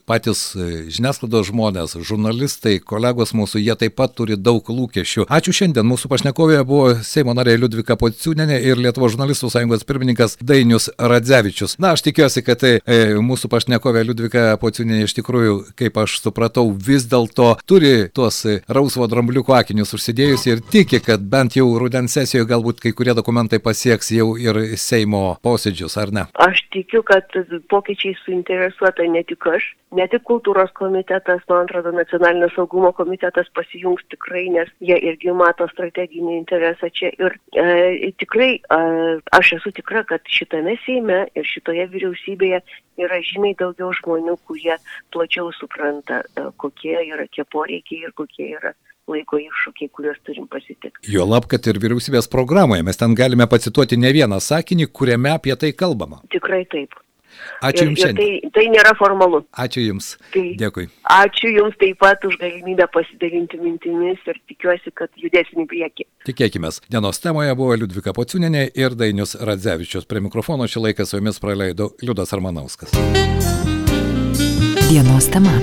patys 0.09 0.51
žiniasklaidos 0.93 1.49
žmonės, 1.51 1.97
žurnalistai, 2.07 2.77
kolegos 2.83 3.33
mūsų, 3.37 3.61
jie 3.63 3.75
taip 3.79 3.97
pat 3.99 4.15
turi 4.17 4.37
daug 4.37 4.65
lūkesčių. 4.67 5.27
Ačiū 5.33 5.55
šiandien. 5.55 5.87
Mūsų 5.87 6.11
pašnekovė 6.11 6.61
buvo 6.67 6.95
Seimo 7.05 7.35
narė 7.37 7.57
Liudvika 7.61 7.97
Pociūnenė 7.99 8.59
ir 8.69 8.81
Lietuvo 8.81 9.09
žurnalistų 9.11 9.51
sąjungos 9.53 9.85
pirmininkas 9.87 10.37
Dainius 10.41 10.89
Radzevičius. 10.97 11.77
Na, 11.81 11.93
aš 11.95 12.05
tikiuosi, 12.07 12.43
kad 12.45 12.61
tai 12.63 12.73
e, 12.79 12.99
mūsų 13.23 13.51
pašnekovė 13.53 14.05
Liudvika 14.09 14.45
Pociūnenė 14.61 15.07
iš 15.07 15.17
tikrųjų, 15.19 15.57
kaip 15.79 15.99
aš 16.03 16.19
supratau, 16.23 16.67
vis 16.71 17.07
dėlto 17.09 17.53
turi 17.69 18.09
tuos 18.13 18.43
rausvo 18.67 19.07
drambliuko 19.09 19.55
akinius 19.57 19.93
užsidėjusi 19.97 20.53
ir 20.53 20.63
tiki, 20.87 21.05
kad 21.05 21.21
bent 21.31 21.55
jau 21.57 21.65
rudens 21.79 22.13
sesijoje 22.15 22.47
galbūt 22.47 22.79
kai 22.83 22.93
kurie 22.95 23.13
dokumentai 23.17 23.59
pasieks 23.63 24.11
jau 24.15 24.27
ir 24.39 24.57
Seimo 24.79 25.37
posėdžius, 25.43 25.97
ar 25.99 26.13
ne? 26.15 26.23
Aš 26.47 26.61
tikiu, 26.71 27.01
kad 27.07 27.33
pokyčiai 27.71 28.15
suinteresuota 28.21 29.03
ne 29.11 29.23
tik 29.27 29.47
aš, 29.51 29.67
ne 29.97 30.07
tik 30.11 30.23
kultūros 30.29 30.71
komitetas, 30.77 31.43
man 31.49 31.65
atrodo, 31.65 31.91
nacionalinio 31.95 32.49
saugumo 32.55 32.93
komitetas 32.95 33.51
pasijungs 33.57 34.05
tikrai, 34.13 34.45
nes 34.53 34.71
jie 34.79 34.97
irgi 35.11 35.35
mato 35.35 35.67
strateginį 35.73 36.37
interesą 36.37 36.91
čia. 36.93 37.11
Ir 37.19 37.35
e, 37.51 38.11
tikrai 38.21 38.51
e, 38.57 38.81
aš 39.39 39.57
esu 39.59 39.75
tikra, 39.75 40.05
kad 40.07 40.23
šitame 40.31 40.77
Seime 40.85 41.25
ir 41.35 41.47
šitoje 41.47 41.87
vyriausybėje 41.91 42.63
yra 43.03 43.21
žymiai 43.27 43.57
daugiau 43.59 43.91
žmonių, 43.99 44.37
kurie 44.47 44.77
plačiau 45.15 45.51
supranta, 45.59 46.23
e, 46.23 46.49
kokie 46.63 46.95
yra 47.01 47.27
tie 47.33 47.43
poreikiai 47.43 48.07
ir 48.07 48.15
kokie 48.15 48.53
yra 48.55 48.75
laiko 49.07 49.39
iššūkiai, 49.41 49.91
kuriuos 49.95 50.21
turim 50.27 50.47
pasitikti. 50.51 51.11
Jo 51.11 51.25
lab, 51.27 51.47
kad 51.51 51.67
ir 51.69 51.79
vyriausybės 51.81 52.29
programoje 52.31 52.85
mes 52.85 52.99
ten 52.99 53.15
galime 53.17 53.47
pacituoti 53.49 53.99
ne 53.99 54.13
vieną 54.15 54.39
sakinį, 54.43 54.89
kuriame 54.91 55.35
apie 55.35 55.55
tai 55.59 55.73
kalbama. 55.75 56.21
Tikrai 56.33 56.65
taip. 56.71 56.95
Ačiū 57.61 57.87
Jums 57.87 58.01
šiandien. 58.01 58.17
Tai, 58.17 58.51
tai 58.55 58.65
nėra 58.73 58.93
formalu. 58.97 59.41
Ačiū 59.63 59.83
Jums. 59.83 60.09
Tai, 60.33 60.43
Dėkui. 60.59 60.87
Ačiū 61.13 61.51
Jums 61.53 61.77
taip 61.81 61.99
pat 62.01 62.25
už 62.27 62.37
galimybę 62.41 62.87
pasidalinti 62.93 63.59
mintimis 63.61 64.21
ir 64.29 64.39
tikiuosi, 64.49 64.93
kad 64.97 65.11
judėsim 65.21 65.63
į 65.65 65.67
priekį. 65.71 66.07
Tikėkime. 66.29 66.71
Dienos 66.91 67.21
temoje 67.23 67.55
buvo 67.57 67.77
Liudvika 67.79 68.13
Pociuninė 68.17 68.67
ir 68.77 68.97
Dainius 68.99 69.37
Radzevičius. 69.37 70.07
Prie 70.09 70.23
mikrofono 70.25 70.69
šį 70.69 70.87
laiką 70.89 71.07
su 71.07 71.21
jumis 71.21 71.41
praleido 71.43 71.91
Liudas 72.03 72.33
Armanauskas. 72.37 72.97
Dienos 74.87 75.29
tema. 75.33 75.57